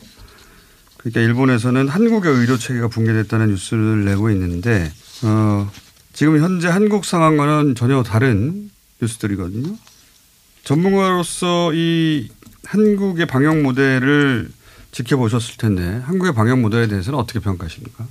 [0.96, 4.90] 그러니까 일본에서는 한국의 의료 체계가 붕괴됐다는 뉴스를 내고 있는데
[5.22, 5.70] 어,
[6.12, 8.70] 지금 현재 한국 상황과는 전혀 다른
[9.02, 9.76] 뉴스들이거든요.
[10.64, 12.28] 전문가로서 이
[12.64, 14.48] 한국의 방역 모델을
[14.96, 18.06] 지켜보셨을 텐데 한국의 방역 모델에 대해서는 어떻게 평가하십니까?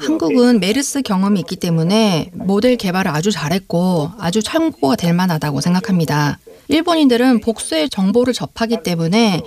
[0.00, 6.38] 한국은 메르스 경험이 있기 때문에 모델 개발을 아주 잘했고 아주 참고가 될 만하다고 생각합니다.
[6.66, 9.42] 일본인들은 복수의 정보를 접하기 때문에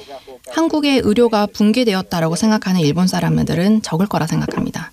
[0.52, 4.92] 한국의 의료가 붕괴되었다라고 생각하는 일본 사람들은 적을 거라 생각합니다.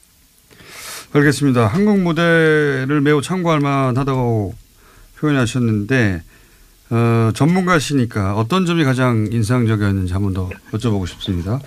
[1.12, 1.68] 알겠습니다.
[1.68, 4.54] 한국 모델을 매우 참고할 만하다고
[5.18, 6.22] 표현하셨는데
[6.94, 11.60] 어, 전문가시니까 어떤 점이 가장 인상적이었는지 한 번 더 여쭤보고 싶습니다.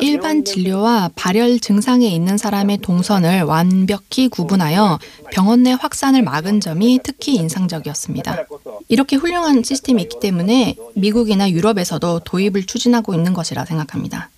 [0.00, 4.98] 일반 진료와 발열 증상에 있는 사람의 동선을 완벽히 구분하여
[5.32, 8.44] 병원 내 확산을 막은 점이 특히 인상적이었습니다.
[8.88, 14.28] 이렇게 훌륭한 시스템이 있기 때문에 미국이나 유럽에서도 도입을 추진하고 있는 것이라 생각합니다.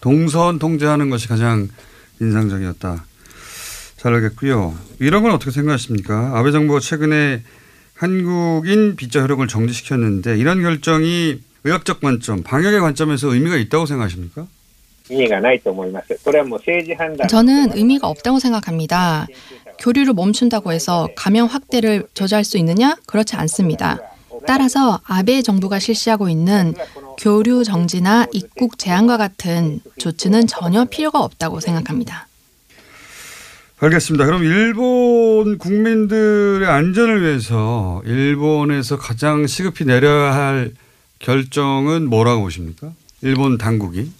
[0.00, 1.68] 동선 통제하는 것이 가장
[2.20, 3.04] 인상적이었다.
[4.04, 4.74] 잘 알겠고요.
[5.00, 6.32] 이런 건 어떻게 생각하십니까?
[6.34, 7.40] 아베 정부가 최근에
[7.94, 14.46] 한국인 비자 효력을 정지시켰는데 이런 결정이 의학적 관점, 방역의 관점에서 의미가 있다고 생각하십니까?
[17.28, 19.26] 저는 의미가 없다고 생각합니다.
[19.78, 22.96] 교류를 멈춘다고 해서 감염 확대를 저지할 수 있느냐?
[23.06, 23.98] 그렇지 않습니다.
[24.46, 26.74] 따라서 아베 정부가 실시하고 있는
[27.16, 32.28] 교류 정지나 입국 제한과 같은 조치는 전혀 필요가 없다고 생각합니다.
[33.84, 34.24] 알겠습니다.
[34.24, 40.72] 그럼 일본 국민들의 안전을 위해서 일본에서 가장 시급히 내려야 할
[41.18, 42.92] 결정은 뭐라고 보십니까?
[43.20, 44.10] 일본 당국이?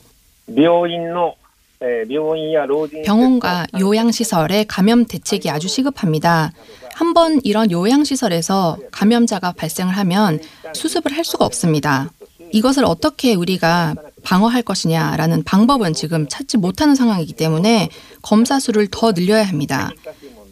[3.04, 6.52] 병원과 요양시설의 감염 대책이 아주 시급합니다.
[6.94, 10.40] 한번 이런 요양시설에서 감염자가 발생을 하면
[10.74, 12.10] 수습을 할 수가 없습니다.
[12.52, 13.94] 이것을 어떻게 우리가
[14.24, 17.90] 방어할 것이냐라는 방법은 지금 찾지 못하는 상황이기 때문에
[18.22, 19.90] 검사 수를 더 늘려야 합니다.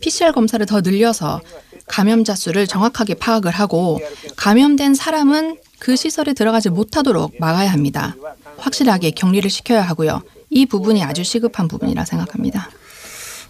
[0.01, 1.41] PCR 검사를 더 늘려서
[1.87, 4.01] 감염자 수를 정확하게 파악을 하고
[4.37, 8.14] 감염된 사람은 그 시설에 들어가지 못하도록 막아야 합니다.
[8.59, 10.23] 확실하게 격리를 시켜야 하고요.
[10.51, 12.70] 이 부분이 아주 시급한 부분이라 생각합니다.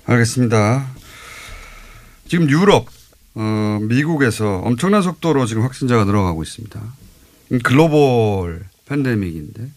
[0.05, 0.87] 알겠습니다.
[2.29, 2.87] 지금 유럽,
[3.35, 6.81] 어, 미국에서 엄청난 속도로 지금 확진자가 늘어가고 있습니다.
[7.63, 9.69] 글로벌 팬데믹인데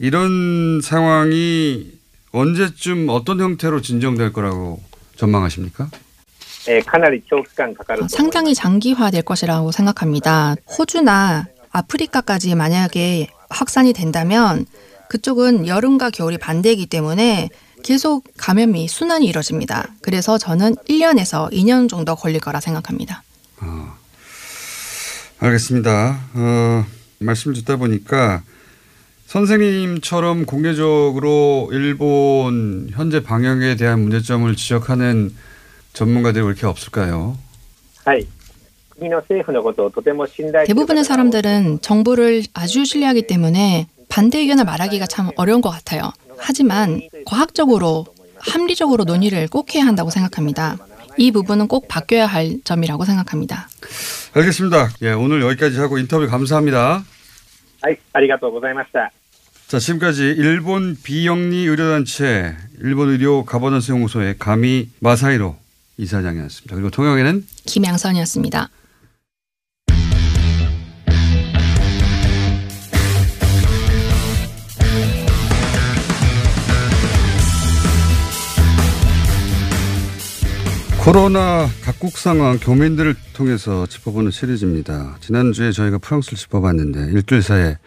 [0.00, 1.92] 이런 상황이
[2.32, 4.82] 언제쯤 어떤 형태로 진정될 거라고
[5.16, 5.90] 전망하십니까?
[8.08, 10.56] 상당히 장기화될 것이라고 생각합니다.
[10.66, 14.64] 호주나 아프리카까지 만약에 확산이 된다면
[15.10, 17.50] 그쪽은 여름과 겨울이 반대이기 때문에
[17.84, 19.88] 계속 감염이 순환이 이뤄집니다.
[20.00, 23.22] 그래서 저는 1년에서 2년 정도 걸릴 거라 생각합니다.
[23.60, 23.94] 어,
[25.40, 26.20] 알겠습니다.
[26.32, 26.86] 어,
[27.18, 28.42] 말씀을 듣다 보니까
[29.30, 35.32] 선생님처럼 공개적으로 일본 현재 방역에 대한 문제점을 지적하는
[35.92, 37.38] 전문가들이 왜 이렇게 없을까요?
[40.66, 46.10] 대부분의 사람들은 정부를 아주 신뢰하기 때문에 반대 의견을 말하기가 참 어려운 것 같아요.
[46.36, 48.06] 하지만 과학적으로
[48.36, 50.76] 합리적으로 논의를 꼭 해야 한다고 생각합니다.
[51.16, 53.68] 이 부분은 꼭 바뀌어야 할 점이라고 생각합니다.
[54.34, 54.88] 알겠습니다.
[55.02, 57.04] 예, 오늘 여기까지 하고 인터뷰 감사합니다.
[59.70, 65.56] 자, 지금까지 일본 비영리 의료단체 일본 의료 가버넌스 연구소의 가미 마사이로
[65.96, 66.74] 이사장이었습니다.
[66.74, 68.68] 그리고 통역에는 김양선이었습니다.
[80.98, 85.16] 코로나 각국 상황 교민들을 통해서 짚어보는 시리즈입니다.
[85.20, 87.78] 지난주에 저희가 프랑스를 짚어봤는데 일주일 사이에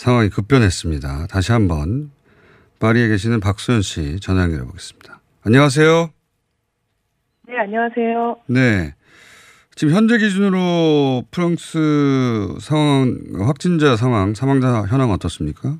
[0.00, 1.26] 상황이 급변했습니다.
[1.30, 2.10] 다시 한번
[2.80, 5.20] 파리에 계시는 박수현 씨 전화 연결해 보겠습니다.
[5.44, 6.08] 안녕하세요.
[7.46, 8.36] 네, 안녕하세요.
[8.46, 8.94] 네.
[9.76, 11.78] 지금 현재 기준으로 프랑스
[12.60, 13.14] 상황,
[13.46, 15.76] 확진자 상황, 사망자 현황 어떻습니까?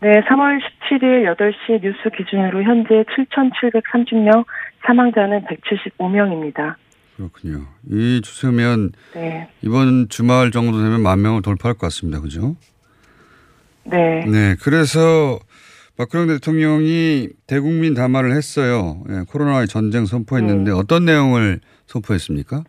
[0.00, 4.44] 네, 3월 17일 8시 뉴스 기준으로 현재 7,730명,
[4.84, 6.74] 사망자는 175명입니다.
[7.16, 7.66] 그렇군요.
[7.90, 9.48] 이 추세면 네.
[9.62, 12.20] 이번 주말 정도 되면 만 명을 돌파할 것 같습니다.
[12.20, 12.56] 그죠?
[13.84, 14.24] 네.
[14.26, 14.56] 네.
[14.60, 15.38] 그래서
[15.96, 19.02] 박근혜 대통령이 대국민 담화를 했어요.
[19.08, 20.76] 예, 코로나의 전쟁 선포했는데 네.
[20.76, 22.64] 어떤 내용을 선포했습니까?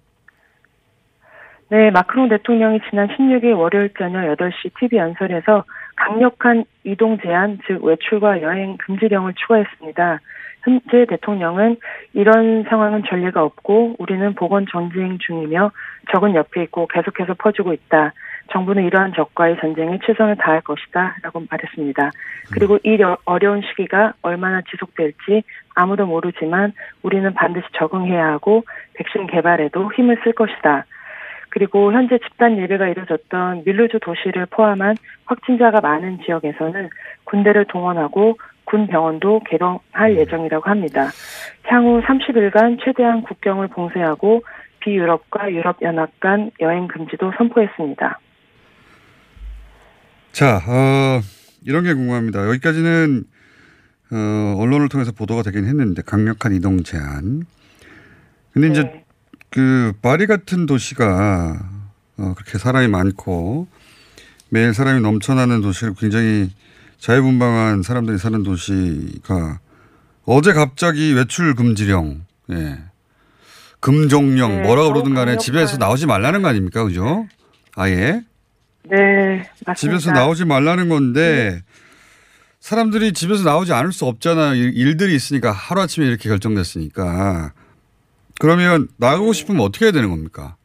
[1.70, 5.64] 네, 마크롱 대통령이 지난 16일 월요일 저녁 8시 TV 연설에서
[5.96, 10.20] 강력한 이동 제한, 즉 외출과 여행 금지령을 추가했습니다.
[10.66, 11.78] 현재 대통령은
[12.14, 15.72] 이런 상황은 전례가 없고 우리는 보건 전쟁 중이며
[16.12, 18.14] 적은 옆에 있고 계속해서 퍼지고 있다.
[18.52, 21.18] 정부는 이러한 적과의 전쟁에 최선을 다할 것이다.
[21.22, 22.12] 라고 말했습니다.
[22.52, 25.44] 그리고 이 어려운 시기가 얼마나 지속될지
[25.76, 28.64] 아무도 모르지만 우리는 반드시 적응해야 하고
[28.96, 30.86] 백신 개발에도 힘을 쓸 것이다.
[31.50, 34.96] 그리고 현재 집단 예배가 이루어졌던 밀루주 도시를 포함한
[35.26, 36.90] 확진자가 많은 지역에서는
[37.24, 40.18] 군대를 동원하고 군 병원도 개방할 음.
[40.18, 41.10] 예정이라고 합니다.
[41.64, 44.44] 향후 30일간 최대한 국경을 봉쇄하고
[44.80, 48.20] 비유럽과 유럽 연합 간 여행 금지도 선포했습니다.
[50.32, 51.22] 자, 어,
[51.66, 52.48] 이런 게 궁금합니다.
[52.50, 53.24] 여기까지는
[54.12, 57.46] 어, 언론을 통해서 보도가 되긴 했는데 강력한 이동 제한.
[58.54, 58.72] 근데 네.
[58.72, 59.04] 이제
[59.50, 61.56] 그 파리 같은 도시가
[62.18, 63.68] 어, 그렇게 사람이 많고
[64.50, 66.50] 매일 사람이 넘쳐나는 도시를 굉장히
[67.06, 69.60] 자유분방한 사람들이 사는 도시가
[70.26, 72.80] 어제 갑자기 외출 금지령, 예.
[73.80, 76.84] 금종령, 네, 뭐라고 그러든 간에 집에서 나오지 말라는 거 아닙니까?
[76.84, 77.28] 그죠?
[77.76, 78.24] 아예?
[78.90, 79.76] 네, 맞습니다.
[79.76, 81.64] 집에서 나오지 말라는 건데, 네.
[82.60, 84.56] 사람들이 집에서 나오지 않을 수 없잖아요.
[84.56, 87.54] 일들이 있으니까 하루아침에 이렇게 결정됐으니까.
[88.40, 90.56] 그러면 나가고 싶으면 어떻게 해야 되는 겁니까?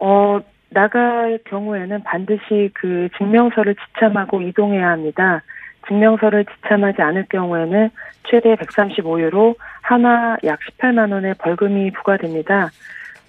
[0.00, 0.40] 어,
[0.72, 5.42] 나갈 경우에는 반드시 그 증명서를 지참하고 이동해야 합니다.
[5.88, 7.90] 증명서를 지참하지 않을 경우에는
[8.24, 12.70] 최대 135유로 하나 약 18만 원의 벌금이 부과됩니다.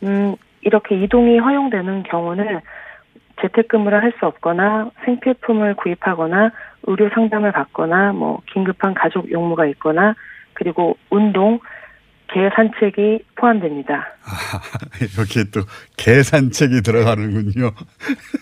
[0.04, 2.60] 음, 이렇게 이동이 허용되는 경우는
[3.41, 6.52] 재택근무를 할 수 없거나 생필품을 구입하거나
[6.84, 10.14] 의료 상담을 받거나 뭐 긴급한 가족 용무가 있거나
[10.54, 11.60] 그리고 운동
[12.32, 14.07] 개 산책이 포함됩니다.
[14.24, 14.61] 아,
[15.19, 17.71] 여기에 또개 산책이 들어가는군요.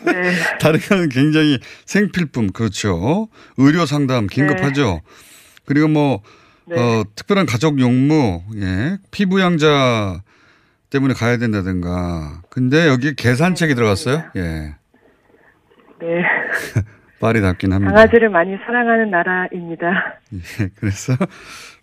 [0.06, 0.32] 네.
[0.60, 3.28] 다른 거는 굉장히 생필품 그렇죠.
[3.58, 4.84] 의료 상담 긴급하죠.
[4.84, 5.02] 네.
[5.66, 6.22] 그리고 뭐
[6.66, 6.80] 네.
[6.80, 10.22] 어, 특별한 가족 용무, 예, 피부양자
[10.90, 12.44] 때문에 가야 된다든가.
[12.50, 14.24] 근데 여기 개 산책이 들어갔어요.
[14.36, 14.42] 예.
[16.00, 16.24] 네.
[17.20, 17.94] 빨리 닿긴 합니다.
[17.94, 20.20] 강아지를 많이 사랑하는 나라입니다.
[20.34, 21.14] 예, 그래서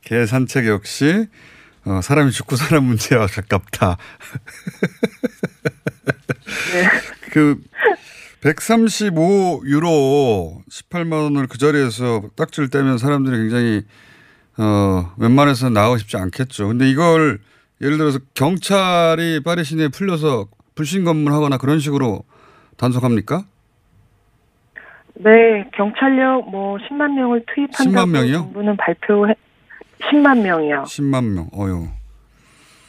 [0.02, 1.28] 개 산책 역시
[1.88, 3.96] 어, 사람이 죽고 사는 문제와 가깝다.
[6.72, 6.84] 네.
[7.32, 7.58] 그
[8.42, 13.84] 135유로 18만 원을 그 자리에서 딱지를 떼면 사람들이 굉장히
[14.58, 16.68] 어, 웬만해서 나오고 싶지 않겠죠.
[16.68, 17.38] 근데 이걸
[17.80, 22.24] 예를 들어서 경찰이 파리 시내에 풀려서 불신 검문하거나 그런 식으로
[22.76, 23.44] 단속합니까?
[25.14, 28.38] 네, 경찰력 뭐 10만 명을 투입한다고 10만 명이요?
[28.38, 29.34] 정부는 발표해
[30.00, 30.84] 10만 명이요.
[30.84, 31.48] 10만 명.
[31.56, 31.88] 어요.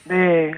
[0.07, 0.51] 네.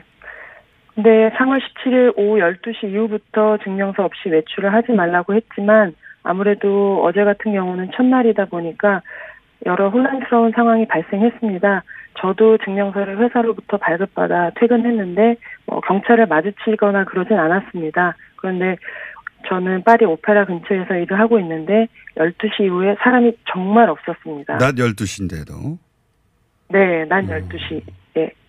[0.94, 7.54] 근데 3월 17일 오후 12시 이후부터 증명서 없이 외출을 하지 말라고 했지만 아무래도 어제 같은
[7.54, 9.02] 경우는 첫날이다 보니까
[9.66, 11.84] 여러 혼란스러운 상황이 발생했습니다.
[12.20, 18.16] 저도 증명서를 회사로부터 발급받아 퇴근했는데 뭐 경찰을 마주치거나 그러진 않았습니다.
[18.36, 18.76] 그런데
[19.48, 21.88] 저는 파리 오페라 근처에서 일을 하고 있는데
[22.18, 24.58] 12시 이후에 사람이 정말 없었습니다.
[24.58, 25.78] 낮 12시인데도.
[26.72, 27.50] 네, 낮 음.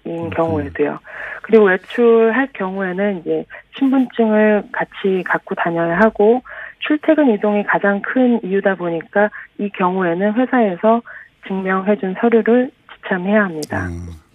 [0.06, 0.98] 12시인 경우에도요.
[1.42, 3.44] 그리고 외출할 경우에는 이제
[3.78, 6.42] 신분증을 같이 갖고 다녀야 하고
[6.86, 11.02] 출퇴근 이동이 가장 큰 이유다 보니까 이 경우에는 회사에서
[11.46, 13.88] 증명해준 서류를 지참해야 합니다.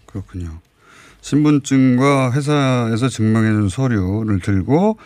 [0.06, 0.50] 그렇군요.
[1.22, 4.98] 신분증과 회사에서 증명해준 서류를 들고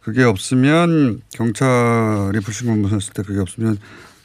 [0.00, 3.78] 그게 없으면 경찰이 불신검문했을 때 그게 없으면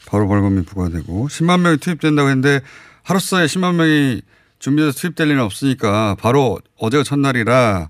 [0.07, 2.61] 바로 벌금이 부과되고 10만 명이 투입된다고 했는데
[3.09, 4.21] 하루사이에 10만 명이
[4.59, 7.89] 준비돼서 투입될 리는 없으니까 바로 어제가 첫날이라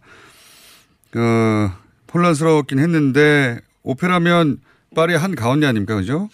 [1.12, 1.70] 그
[2.14, 4.60] 혼란스러웠긴 했는데 오페라면
[4.96, 6.30] 파리 한 가운데 아닙니까 그죠?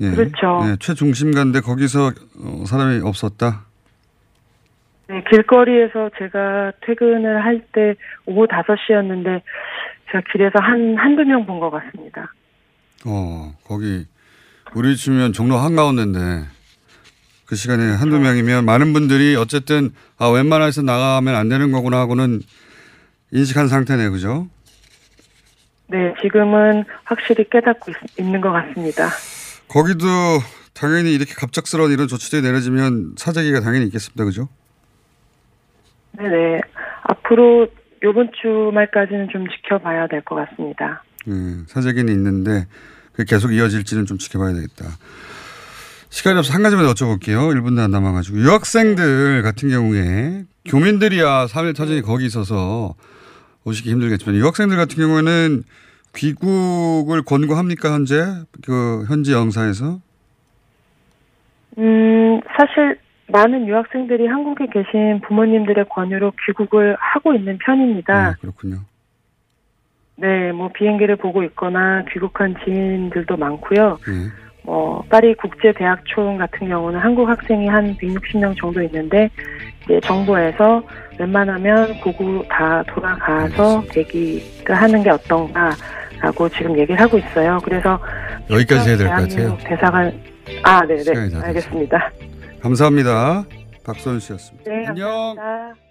[0.00, 0.10] 예.
[0.12, 0.60] 그렇죠.
[0.70, 3.66] 예, 최중심가인데 거기서 어, 사람이 없었다.
[5.08, 7.94] 네, 길거리에서 제가 퇴근을 할 때
[8.24, 9.42] 오후 5시였는데
[10.10, 12.32] 제가 길에서 한, 한두 명 본 것 같습니다.
[13.04, 14.06] 어, 거기
[14.74, 16.46] 우리 치면 종로 한가운데인데
[17.48, 22.42] 그 시간에 한두 명이면 많은 분들이 어쨌든 아, 웬만해서 나가면 안 되는 거구나 하고는
[23.32, 24.48] 인식한 상태네, 그죠?
[25.86, 29.08] 네, 지금은 확실히 깨닫고 있, 있는 것 같습니다.
[29.66, 30.06] 거기도
[30.74, 34.48] 당연히 이렇게 갑작스러운 이런 조치들이 내려지면 사재기가 당연히 있겠습니다, 그죠?
[36.18, 36.60] 네네.
[37.04, 37.68] 앞으로
[38.02, 41.02] 요번 주말까지는 좀 지켜봐야 될 것 같습니다.
[41.28, 41.32] 예,
[41.66, 42.66] 사재기는 있는데
[43.26, 44.84] 계속 이어질지는 좀 지켜봐야 되겠다.
[46.10, 47.54] 시간이 없어 한 가지만 더 여쭤볼게요.
[47.54, 48.38] 1분도 안 남아가지고.
[48.38, 52.94] 유학생들 같은 경우에 교민들이야 3일 터전이 거기 있어서
[53.64, 55.62] 오시기 힘들겠지만 유학생들 같은 경우에는
[56.14, 58.24] 귀국을 권고합니까 현재
[58.64, 60.00] 그 현지 영사에서?
[61.78, 62.98] 음, 사실
[63.28, 68.36] 많은 유학생들이 한국에 계신 부모님들의 권유로 귀국을 하고 있는 편입니다.
[68.40, 68.78] 그렇군요.
[70.16, 73.98] 네, 뭐 비행기를 보고 있거나 귀국한 지인들도 많고요.
[74.08, 74.47] 예.
[74.68, 79.30] 뭐 파리 국제대학촌 같은 경우는 한국 학생이 한 160명 정도 있는데
[79.84, 80.82] 이제 정부에서
[81.18, 87.58] 웬만하면 고구 다 돌아가서 대기를 하는 게 어떤가라고 지금 얘기를 하고 있어요.
[87.64, 87.98] 그래서
[88.50, 89.56] 여기까지 해야 될 것 같아요.
[89.64, 90.12] 대사관
[90.62, 92.10] 아, 네, 시간이 네, 다 알겠습니다.
[92.60, 93.44] 감사합니다.
[93.86, 94.70] 박소연 씨였습니다.
[94.70, 95.08] 네, 안녕.
[95.34, 95.87] 감사합니다.